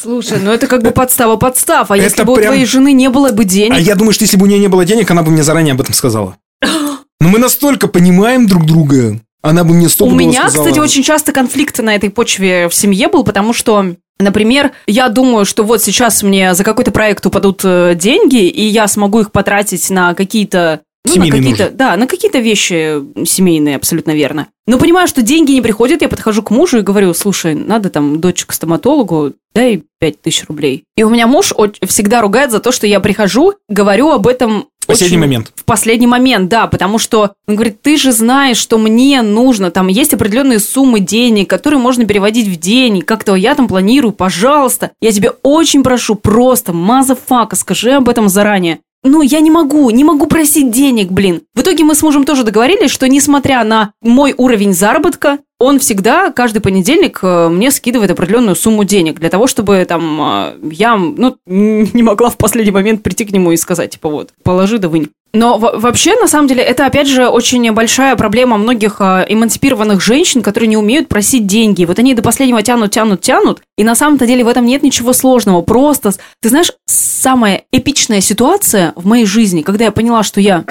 Слушай, 0.00 0.38
ну 0.40 0.52
это 0.52 0.66
как 0.66 0.82
бы 0.82 0.90
подстава 0.90 1.36
подстав. 1.36 1.90
А 1.90 1.96
если 1.96 2.18
Это 2.18 2.24
бы 2.24 2.34
у 2.34 2.36
твоей 2.36 2.64
жены 2.64 2.92
не 2.92 3.08
было 3.08 3.32
бы 3.32 3.44
денег... 3.44 3.76
А 3.76 3.80
я 3.80 3.94
думаю, 3.94 4.12
что 4.12 4.24
если 4.24 4.36
бы 4.36 4.44
у 4.44 4.48
нее 4.48 4.58
не 4.58 4.68
было 4.68 4.84
денег, 4.84 5.10
она 5.10 5.22
бы 5.22 5.30
мне 5.30 5.42
заранее 5.42 5.72
об 5.72 5.80
этом 5.80 5.94
сказала. 5.94 6.36
Но 7.22 7.28
мы 7.28 7.38
настолько 7.38 7.86
понимаем 7.86 8.48
друг 8.48 8.66
друга. 8.66 9.20
Она 9.42 9.62
бы 9.62 9.74
мне 9.74 9.88
сто 9.88 10.06
У 10.06 10.10
меня, 10.10 10.48
кстати, 10.48 10.80
очень 10.80 11.04
часто 11.04 11.30
конфликт 11.30 11.78
на 11.78 11.94
этой 11.94 12.10
почве 12.10 12.68
в 12.68 12.74
семье 12.74 13.06
был, 13.06 13.22
потому 13.22 13.52
что, 13.52 13.94
например, 14.18 14.72
я 14.88 15.08
думаю, 15.08 15.44
что 15.44 15.62
вот 15.62 15.82
сейчас 15.82 16.24
мне 16.24 16.54
за 16.54 16.64
какой-то 16.64 16.90
проект 16.90 17.24
упадут 17.24 17.60
э, 17.62 17.94
деньги, 17.94 18.48
и 18.48 18.64
я 18.64 18.88
смогу 18.88 19.20
их 19.20 19.30
потратить 19.30 19.88
на 19.88 20.14
какие-то... 20.14 20.80
Ну, 21.04 21.16
на 21.16 21.30
какие-то, 21.30 21.70
да, 21.70 21.96
на 21.96 22.08
какие-то 22.08 22.38
вещи 22.38 23.00
семейные, 23.24 23.76
абсолютно 23.76 24.12
верно. 24.12 24.48
Но 24.66 24.78
понимаю, 24.78 25.06
что 25.06 25.22
деньги 25.22 25.52
не 25.52 25.60
приходят, 25.60 26.02
я 26.02 26.08
подхожу 26.08 26.42
к 26.42 26.50
мужу 26.50 26.78
и 26.78 26.82
говорю, 26.82 27.14
слушай, 27.14 27.54
надо 27.54 27.90
там 27.90 28.20
дочь 28.20 28.44
к 28.44 28.52
стоматологу, 28.52 29.32
дай 29.54 29.82
5 30.00 30.22
тысяч 30.22 30.44
рублей. 30.48 30.84
И 30.96 31.02
у 31.04 31.10
меня 31.10 31.26
муж 31.28 31.52
всегда 31.86 32.20
ругает 32.20 32.50
за 32.50 32.58
то, 32.60 32.72
что 32.72 32.86
я 32.86 32.98
прихожу, 33.00 33.54
говорю 33.68 34.10
об 34.10 34.26
этом 34.26 34.66
В 34.82 34.86
последний 34.88 35.16
очень- 35.16 35.20
момент. 35.20 35.52
в 35.54 35.64
последний 35.64 36.06
момент, 36.06 36.48
да, 36.48 36.66
потому 36.66 36.98
что 36.98 37.32
он 37.46 37.54
говорит, 37.54 37.80
ты 37.82 37.96
же 37.96 38.12
знаешь, 38.12 38.56
что 38.56 38.78
мне 38.78 39.22
нужно, 39.22 39.70
там 39.70 39.86
есть 39.86 40.12
определенные 40.12 40.58
суммы 40.58 41.00
денег, 41.00 41.48
которые 41.48 41.80
можно 41.80 42.04
переводить 42.04 42.48
в 42.48 42.58
день, 42.58 43.02
как-то 43.02 43.34
я 43.36 43.54
там 43.54 43.68
планирую, 43.68 44.12
пожалуйста, 44.12 44.90
я 45.00 45.12
тебя 45.12 45.32
очень 45.42 45.82
прошу, 45.82 46.16
просто, 46.16 46.72
motherfucker, 46.72 47.56
скажи 47.56 47.92
об 47.92 48.08
этом 48.08 48.28
заранее. 48.28 48.80
Ну, 49.04 49.20
я 49.22 49.40
не 49.40 49.50
могу, 49.50 49.90
не 49.90 50.04
могу 50.04 50.26
просить 50.26 50.70
денег, 50.70 51.10
блин. 51.10 51.42
В 51.56 51.60
итоге 51.62 51.82
мы 51.82 51.96
с 51.96 52.02
мужем 52.02 52.24
тоже 52.24 52.44
договорились, 52.44 52.90
что 52.92 53.08
несмотря 53.08 53.64
на 53.64 53.92
мой 54.00 54.32
уровень 54.36 54.72
заработка, 54.72 55.38
он 55.62 55.78
всегда 55.78 56.30
каждый 56.32 56.60
понедельник 56.60 57.20
э, 57.22 57.48
мне 57.48 57.70
скидывает 57.70 58.10
определенную 58.10 58.56
сумму 58.56 58.84
денег 58.84 59.20
для 59.20 59.30
того, 59.30 59.46
чтобы 59.46 59.84
там 59.88 60.20
э, 60.20 60.54
я, 60.72 60.96
ну, 60.96 61.36
не 61.46 62.02
могла 62.02 62.30
в 62.30 62.36
последний 62.36 62.72
момент 62.72 63.02
прийти 63.02 63.24
к 63.24 63.32
нему 63.32 63.52
и 63.52 63.56
сказать, 63.56 63.90
типа, 63.90 64.08
вот, 64.08 64.30
положи 64.42 64.78
да 64.78 64.88
вынь. 64.88 65.10
Но 65.34 65.56
во- 65.56 65.78
вообще, 65.78 66.14
на 66.20 66.28
самом 66.28 66.46
деле, 66.46 66.62
это, 66.62 66.84
опять 66.84 67.08
же, 67.08 67.26
очень 67.26 67.72
большая 67.72 68.16
проблема 68.16 68.58
многих 68.58 68.96
э, 69.00 69.24
эмансипированных 69.28 70.02
женщин, 70.02 70.42
которые 70.42 70.68
не 70.68 70.76
умеют 70.76 71.08
просить 71.08 71.46
деньги. 71.46 71.84
Вот 71.84 71.98
они 71.98 72.14
до 72.14 72.22
последнего 72.22 72.62
тянут, 72.62 72.90
тянут, 72.90 73.22
тянут, 73.22 73.62
и 73.78 73.84
на 73.84 73.94
самом-то 73.94 74.26
деле 74.26 74.44
в 74.44 74.48
этом 74.48 74.66
нет 74.66 74.82
ничего 74.82 75.12
сложного. 75.12 75.62
Просто, 75.62 76.12
ты 76.40 76.48
знаешь, 76.50 76.72
самая 76.86 77.62
эпичная 77.72 78.20
ситуация 78.20 78.92
в 78.96 79.06
моей 79.06 79.24
жизни, 79.24 79.62
когда 79.62 79.86
я 79.86 79.92
поняла, 79.92 80.22
что 80.22 80.40
я 80.40 80.64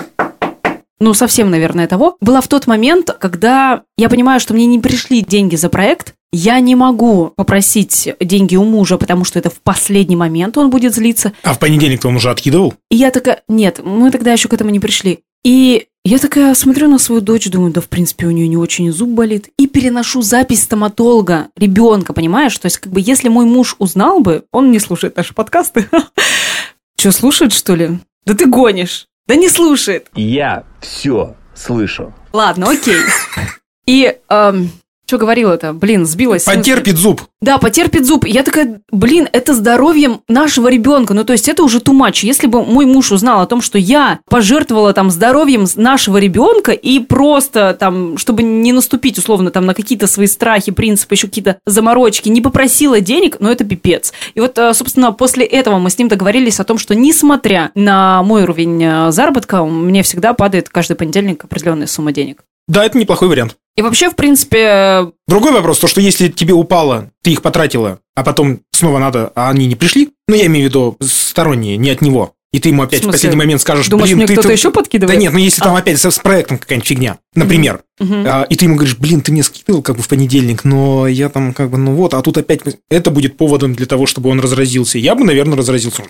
ну, 1.02 1.16
совсем, 1.16 1.50
наверное, 1.50 1.88
того, 1.88 2.16
была 2.22 2.42
в 2.42 2.48
тот 2.48 2.68
момент, 2.68 3.10
когда 3.20 3.82
я 3.98 4.08
понимаю, 4.08 4.40
что 4.40 4.54
мне 4.54 4.68
не 4.68 4.80
пришли 4.80 5.22
деньги 5.22 5.56
за 5.56 5.68
проект, 5.68 6.14
я 6.32 6.60
не 6.60 6.76
могу 6.76 7.34
попросить 7.36 8.08
деньги 8.22 8.56
у 8.56 8.64
мужа, 8.64 8.98
потому 8.98 9.26
что 9.26 9.40
это 9.40 9.50
в 9.50 9.60
последний 9.62 10.16
момент 10.16 10.58
он 10.60 10.70
будет 10.70 10.94
злиться. 10.94 11.34
А 11.44 11.56
в 11.56 11.60
понедельник-то 11.60 12.08
он 12.08 12.18
уже 12.18 12.30
откидывал? 12.30 12.76
И 12.92 12.96
я 12.96 13.10
такая, 13.10 13.42
нет, 13.50 13.82
мы 13.84 14.12
тогда 14.12 14.32
еще 14.32 14.48
к 14.48 14.54
этому 14.54 14.70
не 14.70 14.80
пришли. 14.80 15.22
И 15.44 15.88
я 16.06 16.20
такая 16.20 16.54
смотрю 16.54 16.88
на 16.88 17.00
свою 17.00 17.20
дочь, 17.20 17.50
думаю, 17.50 17.74
да, 17.74 17.82
в 17.82 17.90
принципе, 17.90 18.28
у 18.28 18.32
нее 18.32 18.48
не 18.48 18.58
очень 18.58 18.92
зуб 18.92 19.10
болит. 19.10 19.50
И 19.58 19.66
переношу 19.66 20.22
запись 20.22 20.64
стоматолога 20.64 21.48
ребенка, 21.58 22.14
понимаешь? 22.14 22.58
То 22.60 22.68
есть, 22.68 22.78
как 22.78 22.94
бы, 22.94 23.02
если 23.04 23.28
мой 23.28 23.46
муж 23.46 23.76
узнал 23.80 24.20
бы, 24.20 24.46
он 24.52 24.72
не 24.72 24.80
слушает 24.80 25.18
наши 25.18 25.34
подкасты. 25.34 25.90
Че, 26.96 27.12
слушает, 27.12 27.54
что 27.54 27.74
ли? 27.74 28.00
Да 28.26 28.36
ты 28.36 28.46
гонишь. 28.46 29.08
Да 29.28 29.36
не 29.36 29.50
слушает. 29.50 30.10
Я 30.16 30.66
все 30.82 31.36
слышу. 31.56 32.14
Ладно, 32.34 32.70
окей. 32.72 33.02
И 33.86 34.18
что 35.12 35.18
говорила-то? 35.18 35.74
Блин, 35.74 36.06
сбилась. 36.06 36.46
Потерпит 36.46 36.96
зуб. 36.96 37.24
Да, 37.42 37.58
потерпит 37.58 38.06
зуб. 38.06 38.26
Я 38.26 38.44
такая, 38.44 38.80
блин, 38.94 39.28
это 39.34 39.54
здоровьем 39.54 40.22
нашего 40.30 40.70
ребенка. 40.70 41.14
Ну, 41.14 41.26
то 41.26 41.34
есть 41.34 41.50
это 41.50 41.64
уже 41.64 41.80
much. 41.80 42.20
Если 42.22 42.48
бы 42.48 42.64
мой 42.64 42.86
муж 42.86 43.12
узнал 43.12 43.42
о 43.42 43.46
том, 43.46 43.62
что 43.62 43.78
я 43.78 44.20
пожертвовала 44.30 44.94
там 44.94 45.12
здоровьем 45.12 45.66
нашего 45.76 46.16
ребенка 46.16 46.72
и 46.72 47.00
просто 47.00 47.76
там, 47.78 48.18
чтобы 48.18 48.42
не 48.42 48.72
наступить 48.72 49.18
условно 49.18 49.52
там 49.52 49.66
на 49.66 49.74
какие-то 49.74 50.08
свои 50.08 50.28
страхи, 50.28 50.72
принципы, 50.72 51.16
еще 51.16 51.28
какие-то 51.28 51.58
заморочки, 51.66 52.30
не 52.30 52.40
попросила 52.40 53.02
денег, 53.02 53.36
ну, 53.42 53.50
это 53.50 53.66
пипец. 53.66 54.14
И 54.34 54.40
вот, 54.40 54.58
э, 54.58 54.74
собственно, 54.74 55.12
после 55.12 55.46
этого 55.46 55.78
мы 55.78 55.90
с 55.90 55.98
ним 55.98 56.08
договорились 56.08 56.62
о 56.62 56.64
том, 56.64 56.78
что 56.78 56.96
несмотря 56.96 57.72
на 57.76 58.24
мой 58.24 58.44
уровень 58.44 58.82
э, 58.82 59.12
заработка, 59.12 59.66
мне 59.66 60.04
всегда 60.04 60.34
падает 60.34 60.70
каждый 60.70 60.96
понедельник 60.96 61.44
определенная 61.44 61.88
сумма 61.88 62.14
денег. 62.14 62.46
Да, 62.68 62.86
это 62.86 62.98
неплохой 62.98 63.28
вариант. 63.28 63.58
И 63.76 63.82
вообще, 63.82 64.10
в 64.10 64.16
принципе, 64.16 65.12
Другой 65.28 65.52
вопрос, 65.54 65.80
то, 65.80 65.88
что 65.88 66.02
если 66.02 66.28
тебе 66.28 66.54
упало, 66.54 67.10
ты 67.24 67.32
их 67.32 67.42
потратила, 67.42 68.00
а 68.16 68.24
потом 68.24 68.62
снова 68.72 69.00
надо, 69.00 69.32
а 69.36 69.50
они 69.50 69.66
не 69.68 69.76
пришли, 69.76 70.10
ну, 70.28 70.36
я 70.36 70.46
имею 70.48 70.66
в 70.66 70.70
виду 70.70 70.98
сторонние, 71.02 71.78
не 71.78 71.90
от 71.90 72.02
него, 72.02 72.34
и 72.52 72.60
ты 72.60 72.68
ему 72.68 72.84
опять 72.84 73.02
В 73.02 73.08
в, 73.08 73.12
последний 73.12 73.38
момент 73.38 73.62
скажешь, 73.62 73.88
Думаешь, 73.88 74.10
блин, 74.10 74.18
мне 74.18 74.28
ты... 74.28 74.34
кто-то 74.34 74.50
ты- 74.50 74.54
еще 74.54 74.72
подкидывает? 74.72 75.16
Да 75.18 75.22
нет, 75.22 75.32
ну 75.32 75.40
если 75.40 75.62
там 75.62 75.74
А. 75.76 75.80
опять 75.80 76.00
с, 76.00 76.12
с 76.12 76.20
проектом 76.20 76.58
какая-нибудь 76.58 76.88
фигня, 76.88 77.20
например, 77.34 77.82
Мгм. 78.00 78.26
а, 78.28 78.44
и 78.50 78.56
ты 78.58 78.66
ему 78.66 78.76
говоришь, 78.76 78.98
блин, 78.98 79.22
ты 79.22 79.32
мне 79.32 79.42
скидывал 79.44 79.82
как 79.82 79.96
бы 79.96 80.04
в 80.04 80.10
понедельник, 80.10 80.66
но 80.66 81.08
я 81.08 81.30
там 81.30 81.54
как 81.54 81.70
бы, 81.70 81.78
ну 81.78 81.94
вот, 81.96 82.14
а 82.14 82.22
тут 82.22 82.38
опять 82.38 82.60
это 82.90 83.10
будет 83.10 83.38
поводом 83.38 83.74
для 83.74 83.86
того, 83.86 84.06
чтобы 84.06 84.30
он 84.30 84.42
разразился. 84.42 84.98
Я 84.98 85.16
бы, 85.16 85.24
наверное, 85.24 85.58
разразился. 85.58 86.04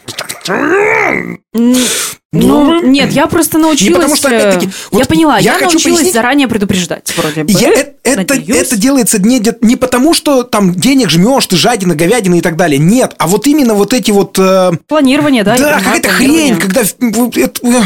М, 2.34 2.40
Ну, 2.48 2.82
нет, 2.84 3.12
я 3.12 3.28
просто 3.28 3.58
научилась... 3.58 3.96
потому 3.96 4.16
что, 4.16 4.30
э, 4.30 4.38
опять-таки, 4.38 4.70
вот 4.92 5.00
я 5.00 5.06
поняла, 5.06 5.38
я 5.40 5.56
я, 5.56 5.60
научилась 5.60 6.00
пояснить- 6.00 6.14
заранее 6.14 6.48
предупреждать, 6.48 7.14
вроде 7.18 7.44
бы. 7.44 7.52
Я- 7.52 7.74
э- 7.74 7.94
это, 8.04 8.36
надеюсь. 8.36 8.58
это 8.68 8.78
делается 8.78 9.22
не, 9.22 9.42
не 9.62 9.76
потому, 9.76 10.14
что 10.14 10.44
там 10.44 10.74
денег 10.74 11.10
жмешь, 11.10 11.46
ты 11.48 11.58
жадина, 11.58 11.94
говядина 11.96 12.36
и 12.36 12.42
так 12.42 12.56
далее. 12.56 12.80
Нет, 12.80 13.16
а 13.18 13.28
вот 13.28 13.48
именно 13.48 13.74
вот 13.74 13.94
эти 13.94 14.12
вот... 14.12 14.40
э, 14.40 14.72
Планирование, 14.88 15.44
да? 15.44 15.58
Да, 15.58 15.80
какая-то 15.80 16.08
хрень, 16.10 16.58
когда... 16.58 16.82
это. 16.82 17.86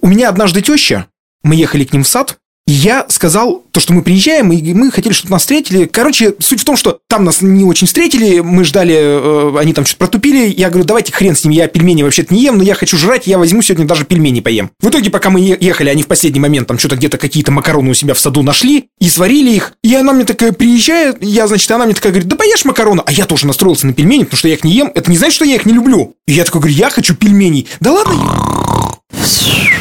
У 0.00 0.06
меня 0.06 0.28
однажды 0.28 0.60
теща, 0.60 1.06
мы 1.42 1.56
ехали 1.56 1.82
к 1.84 1.92
ним 1.92 2.04
в 2.04 2.08
сад, 2.08 2.36
я 2.66 3.04
сказал, 3.08 3.62
то, 3.72 3.80
что 3.80 3.92
мы 3.92 4.02
приезжаем, 4.02 4.50
и 4.50 4.72
мы 4.72 4.90
хотели, 4.90 5.12
чтобы 5.12 5.32
нас 5.32 5.42
встретили. 5.42 5.84
Короче, 5.84 6.34
суть 6.38 6.60
в 6.60 6.64
том, 6.64 6.76
что 6.76 6.98
там 7.08 7.24
нас 7.24 7.42
не 7.42 7.64
очень 7.64 7.86
встретили, 7.86 8.40
мы 8.40 8.64
ждали, 8.64 8.94
э, 8.96 9.58
они 9.58 9.74
там 9.74 9.84
что-то 9.84 9.98
протупили. 9.98 10.52
Я 10.56 10.70
говорю, 10.70 10.86
давайте 10.86 11.12
хрен 11.12 11.36
с 11.36 11.44
ним, 11.44 11.52
я 11.52 11.68
пельмени 11.68 12.02
вообще-то 12.02 12.32
не 12.32 12.42
ем, 12.42 12.56
но 12.56 12.64
я 12.64 12.74
хочу 12.74 12.96
жрать, 12.96 13.26
я 13.26 13.38
возьму 13.38 13.60
сегодня 13.60 13.86
даже 13.86 14.06
пельмени 14.06 14.40
поем. 14.40 14.70
В 14.80 14.88
итоге, 14.88 15.10
пока 15.10 15.28
мы 15.28 15.40
ехали, 15.40 15.90
они 15.90 16.02
в 16.02 16.06
последний 16.06 16.40
момент 16.40 16.66
там 16.66 16.78
что-то 16.78 16.96
где-то 16.96 17.18
какие-то 17.18 17.52
макароны 17.52 17.90
у 17.90 17.94
себя 17.94 18.14
в 18.14 18.18
саду 18.18 18.42
нашли 18.42 18.86
и 18.98 19.10
сварили 19.10 19.50
их. 19.50 19.72
И 19.82 19.94
она 19.94 20.14
мне 20.14 20.24
такая 20.24 20.52
приезжает, 20.52 21.22
я, 21.22 21.46
значит, 21.46 21.70
она 21.70 21.84
мне 21.84 21.94
такая 21.94 22.12
говорит, 22.12 22.28
да 22.28 22.36
поешь 22.36 22.64
макароны. 22.64 23.02
А 23.04 23.12
я 23.12 23.26
тоже 23.26 23.46
настроился 23.46 23.86
на 23.86 23.92
пельмени, 23.92 24.24
потому 24.24 24.38
что 24.38 24.48
я 24.48 24.54
их 24.54 24.64
не 24.64 24.72
ем. 24.72 24.90
Это 24.94 25.10
не 25.10 25.18
значит, 25.18 25.34
что 25.34 25.44
я 25.44 25.56
их 25.56 25.66
не 25.66 25.74
люблю. 25.74 26.14
И 26.26 26.32
я 26.32 26.44
такой 26.44 26.62
говорю, 26.62 26.76
я 26.76 26.88
хочу 26.88 27.14
пельменей. 27.14 27.68
Да 27.80 27.92
ладно, 27.92 28.94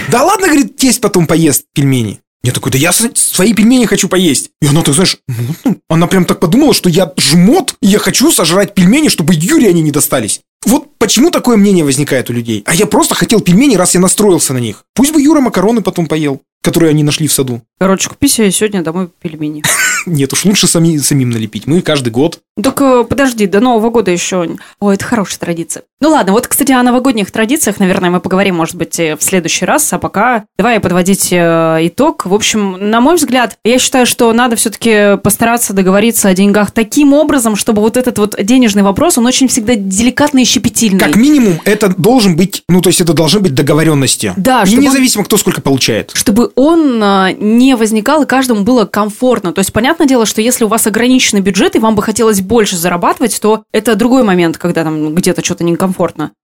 да 0.10 0.24
ладно, 0.24 0.48
говорит, 0.48 0.76
тесть 0.76 1.00
потом 1.00 1.28
поест 1.28 1.64
пельмени. 1.74 2.20
Я 2.44 2.52
такой, 2.52 2.74
да 2.74 2.78
я 2.78 2.92
свои 2.92 3.54
пельмени 3.54 3.86
хочу 3.86 4.10
поесть. 4.10 4.52
И 4.62 4.68
она 4.68 4.82
так, 4.82 4.94
знаешь, 4.94 5.18
ну, 5.30 5.56
ну, 5.64 5.78
она 5.90 6.08
прям 6.08 6.26
так 6.26 6.42
подумала, 6.42 6.74
что 6.74 6.90
я 6.90 7.14
жмот, 7.18 7.76
и 7.82 7.88
я 7.88 8.00
хочу 8.00 8.32
сожрать 8.34 8.74
пельмени, 8.74 9.08
чтобы 9.08 9.34
Юре 9.34 9.70
они 9.70 9.82
не 9.82 9.92
достались. 9.92 10.42
Вот 10.66 10.98
почему 10.98 11.32
такое 11.32 11.56
мнение 11.56 11.86
возникает 11.86 12.30
у 12.30 12.34
людей? 12.34 12.64
А 12.66 12.76
я 12.76 12.86
просто 12.86 13.16
хотел 13.16 13.40
пельмени, 13.40 13.76
раз 13.76 13.94
я 13.94 14.02
настроился 14.02 14.54
на 14.54 14.58
них. 14.58 14.84
Пусть 14.94 15.14
бы 15.14 15.22
Юра 15.22 15.40
макароны 15.40 15.82
потом 15.82 16.08
поел. 16.08 16.42
которую 16.62 16.90
они 16.92 17.04
нашли 17.04 17.28
в 17.28 17.34
саду. 17.34 17.62
Короче, 17.78 18.08
купи 18.08 18.30
себе 18.30 18.50
сегодня 18.50 18.82
домой 18.82 19.10
пельмени. 19.22 19.64
Нет 20.06 20.32
уж, 20.32 20.46
лучше 20.46 20.66
сами, 20.66 20.98
самим 20.98 21.30
налепить. 21.30 21.68
Мы 21.68 21.82
каждый 21.82 22.10
год. 22.10 22.40
Так 22.62 22.82
э, 22.82 23.04
подожди, 23.04 23.48
до 23.48 23.60
Нового 23.60 23.90
года 23.90 24.12
еще. 24.12 24.58
Ой, 24.80 24.96
это 24.96 25.04
хорошая 25.04 25.40
традиция. 25.40 25.84
Ну 26.04 26.10
ладно, 26.10 26.34
вот, 26.34 26.48
кстати, 26.48 26.74
о 26.74 26.84
новогодних 26.84 27.32
традициях, 27.32 27.80
наверное, 27.80 28.10
мы 28.10 28.20
поговорим, 28.20 28.56
может 28.56 28.76
быть, 28.76 29.00
э, 29.00 29.16
в 29.16 29.24
следующий 29.24 29.64
раз. 29.64 29.94
А 29.94 30.00
пока 30.00 30.44
давай 30.58 30.82
подводить 30.82 31.30
э, 31.32 31.78
итог. 31.84 32.26
В 32.26 32.34
общем, 32.34 32.90
на 32.90 33.00
мой 33.00 33.16
взгляд, 33.16 33.58
я 33.64 33.80
считаю, 33.80 34.06
что 34.06 34.34
надо 34.34 34.58
все-таки 34.58 35.16
постараться 35.24 35.72
договориться 35.72 36.28
о 36.28 36.34
деньгах 36.34 36.72
таким 36.72 37.14
образом, 37.14 37.56
чтобы 37.56 37.82
вот 37.82 37.96
этот 37.96 38.18
вот 38.18 38.36
денежный 38.38 38.84
вопрос, 38.84 39.18
он 39.18 39.26
очень 39.28 39.48
всегда 39.48 39.76
деликатный 39.76 40.42
и 40.42 40.46
щепетильный. 40.46 41.00
Как 41.00 41.16
минимум, 41.16 41.62
это 41.64 41.88
должен 41.88 42.36
быть, 42.36 42.64
ну, 42.68 42.82
то 42.82 42.90
есть 42.90 43.00
это 43.00 43.14
должны 43.14 43.40
быть 43.40 43.54
договоренности. 43.54 44.34
Да, 44.36 44.64
И 44.64 44.66
чтобы 44.66 44.80
он- 44.80 44.88
независимо, 44.90 45.24
кто 45.24 45.38
сколько 45.38 45.62
получает. 45.62 46.12
чтобы 46.16 46.52
он 46.56 47.02
а, 47.02 47.32
не 47.32 47.78
возникал 47.78 48.24
и 48.24 48.26
каждому 48.26 48.64
было 48.64 48.84
комфортно. 48.84 49.54
То 49.54 49.60
есть, 49.60 49.72
понятное 49.72 50.06
дело, 50.06 50.26
что 50.26 50.42
если 50.42 50.66
у 50.66 50.68
вас 50.68 50.86
ограниченный 50.86 51.40
бюджет 51.40 51.78
и 51.78 51.80
вам 51.80 51.96
бы 51.96 52.04
хотелось 52.04 52.42
больше 52.42 52.76
зарабатывать, 52.76 53.40
то 53.40 53.64
это 53.72 53.96
другой 53.96 54.24
момент, 54.24 54.58
когда 54.58 54.84
там 54.84 55.16
где-то 55.16 55.42
что-то 55.46 55.64
некомфортно. 55.64 55.93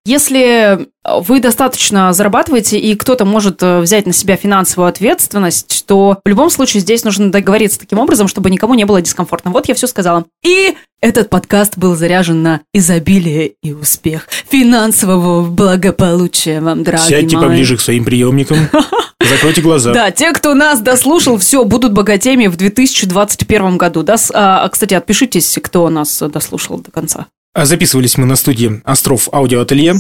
Если 0.06 0.88
вы 1.04 1.40
достаточно 1.40 2.14
зарабатываете, 2.14 2.80
и 2.80 2.96
кто-то 2.96 3.26
может 3.26 3.62
э, 3.62 3.80
взять 3.80 4.06
на 4.06 4.14
себя 4.14 4.36
финансовую 4.36 4.90
ответственность, 4.90 5.84
то 5.88 6.20
в 6.24 6.28
любом 6.28 6.50
случае 6.50 6.82
здесь 6.82 7.04
нужно 7.04 7.32
договориться 7.32 7.80
таким 7.80 8.00
образом, 8.00 8.28
чтобы 8.28 8.50
никому 8.50 8.74
не 8.74 8.86
было 8.86 9.02
дискомфортно. 9.02 9.52
Вот 9.52 9.68
я 9.68 9.76
все 9.76 9.88
сказала. 9.88 10.26
И 10.44 10.76
этот 11.02 11.30
подкаст 11.30 11.78
был 11.78 11.96
заряжен 11.96 12.44
на 12.44 12.62
изобилие 12.74 13.54
и 13.64 13.74
успех 13.74 14.28
финансового 14.50 15.50
благополучия 15.50 16.60
вам, 16.60 16.84
дорогие 16.84 17.08
Сядьте 17.08 17.38
мои. 17.38 17.46
поближе 17.46 17.78
к 17.78 17.82
своим 17.82 18.04
приемникам. 18.04 18.58
Закройте 19.30 19.62
глаза. 19.62 19.94
Да, 19.94 20.12
те, 20.12 20.32
кто 20.32 20.54
нас 20.54 20.82
дослушал, 20.82 21.38
все, 21.38 21.64
будут 21.64 21.94
богатеми 21.94 22.48
в 22.48 22.56
2021 22.56 23.78
году. 23.78 24.04
Да? 24.04 24.16
А, 24.34 24.64
а, 24.64 24.70
кстати, 24.70 24.94
отпишитесь, 24.94 25.58
кто 25.62 25.90
нас 25.90 26.22
э, 26.22 26.28
дослушал 26.30 26.80
до 26.80 26.90
конца. 26.92 27.28
А 27.60 27.66
Записывались 27.66 28.18
мы 28.18 28.26
на 28.26 28.38
студии 28.38 28.82
Остров 28.86 29.28
Аудиоателье. 29.34 29.96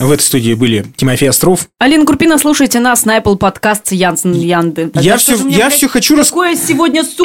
В 0.00 0.10
этой 0.10 0.22
студии 0.22 0.54
были 0.54 0.84
Тимофей 0.96 1.28
Остров. 1.30 1.68
Алина 1.78 2.04
Курпина, 2.04 2.36
слушайте 2.36 2.80
нас 2.80 3.04
на 3.04 3.16
Apple 3.16 3.38
Podcast 3.38 3.94
Янсен 3.94 4.32
Янды. 4.32 4.90
Я 4.94 5.12
Да 5.12 5.18
всё- 5.18 5.34
что 5.34 5.36
же 5.36 5.44
мне, 5.44 5.56
я 5.56 5.70
всё 5.70 5.86
хочу 5.88 6.16
рас- 6.16 6.30
Какое 6.30 6.56
сегодня 6.56 7.04
су... 7.04 7.22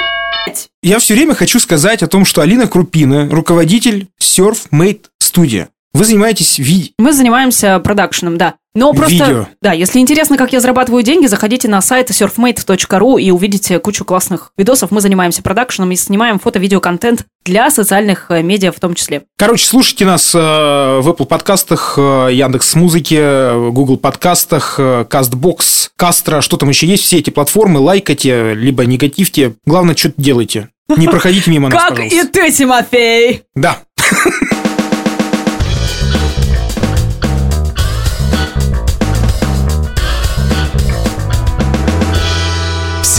Я 0.84 1.00
все 1.00 1.16
время 1.16 1.34
хочу 1.34 1.60
сказать 1.60 2.04
о 2.04 2.08
том, 2.08 2.26
что 2.26 2.44
Алина 2.44 2.68
Крупина, 2.68 3.28
руководитель 3.28 4.10
Surf 4.22 4.68
Mate 4.72 5.06
Studio. 5.20 5.70
Вы 5.94 6.06
занимаетесь 6.06 6.60
ви... 6.60 6.94
Мы 7.00 7.12
занимаемся 7.12 7.80
продакшеном, 7.80 8.38
да. 8.38 8.54
Но 8.80 8.94
просто, 8.94 9.26
Видео. 9.26 9.48
да, 9.62 9.74
если 9.74 10.00
интересно, 10.00 10.38
как 10.38 10.54
я 10.54 10.62
зарабатываю 10.62 11.04
деньги, 11.04 11.26
заходите 11.26 11.68
на 11.68 11.82
сайт 11.82 12.12
surfmate.ru 12.12 13.20
и 13.20 13.30
увидите 13.30 13.78
кучу 13.78 14.06
классных 14.06 14.54
видосов. 14.58 14.92
Мы 14.92 15.02
занимаемся 15.02 15.44
продакшеном 15.44 15.92
и 15.92 15.98
снимаем 15.98 16.39
фото-видео-контент 16.39 17.26
для 17.44 17.72
социальных 17.72 18.28
э, 18.30 18.42
медиа 18.42 18.72
в 18.72 18.80
том 18.80 18.94
числе. 18.94 19.24
Короче, 19.38 19.65
слушайте 19.65 20.06
нас 20.06 20.34
э, 20.34 20.39
в 20.39 21.10
Apple 21.10 21.26
подкастах, 21.26 21.96
э, 21.98 22.30
Яндекс 22.32 22.76
Музыке, 22.76 23.52
Google 23.72 23.98
подкастах, 23.98 24.80
Castbox, 24.80 25.89
Кастро, 25.98 26.39
что 26.39 26.56
там 26.56 26.70
еще 26.70 26.88
есть, 26.88 27.04
все 27.04 27.18
эти 27.18 27.32
платформы, 27.32 27.82
лайкайте, 27.82 28.54
либо 28.54 28.86
негативьте. 28.86 29.56
Главное, 29.65 29.94
что-то 29.94 30.15
делайте. 30.22 30.70
Не 30.88 31.08
проходите 31.08 31.52
мимо 31.52 31.68
нас, 31.68 31.82
Как 31.82 31.98
пожалуйста. 31.98 32.15
и 32.15 32.24
ты, 32.24 32.52
Тимофей! 32.54 33.44
Да. 33.56 33.80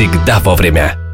Всегда 0.01 0.41
вовремя. 0.41 1.10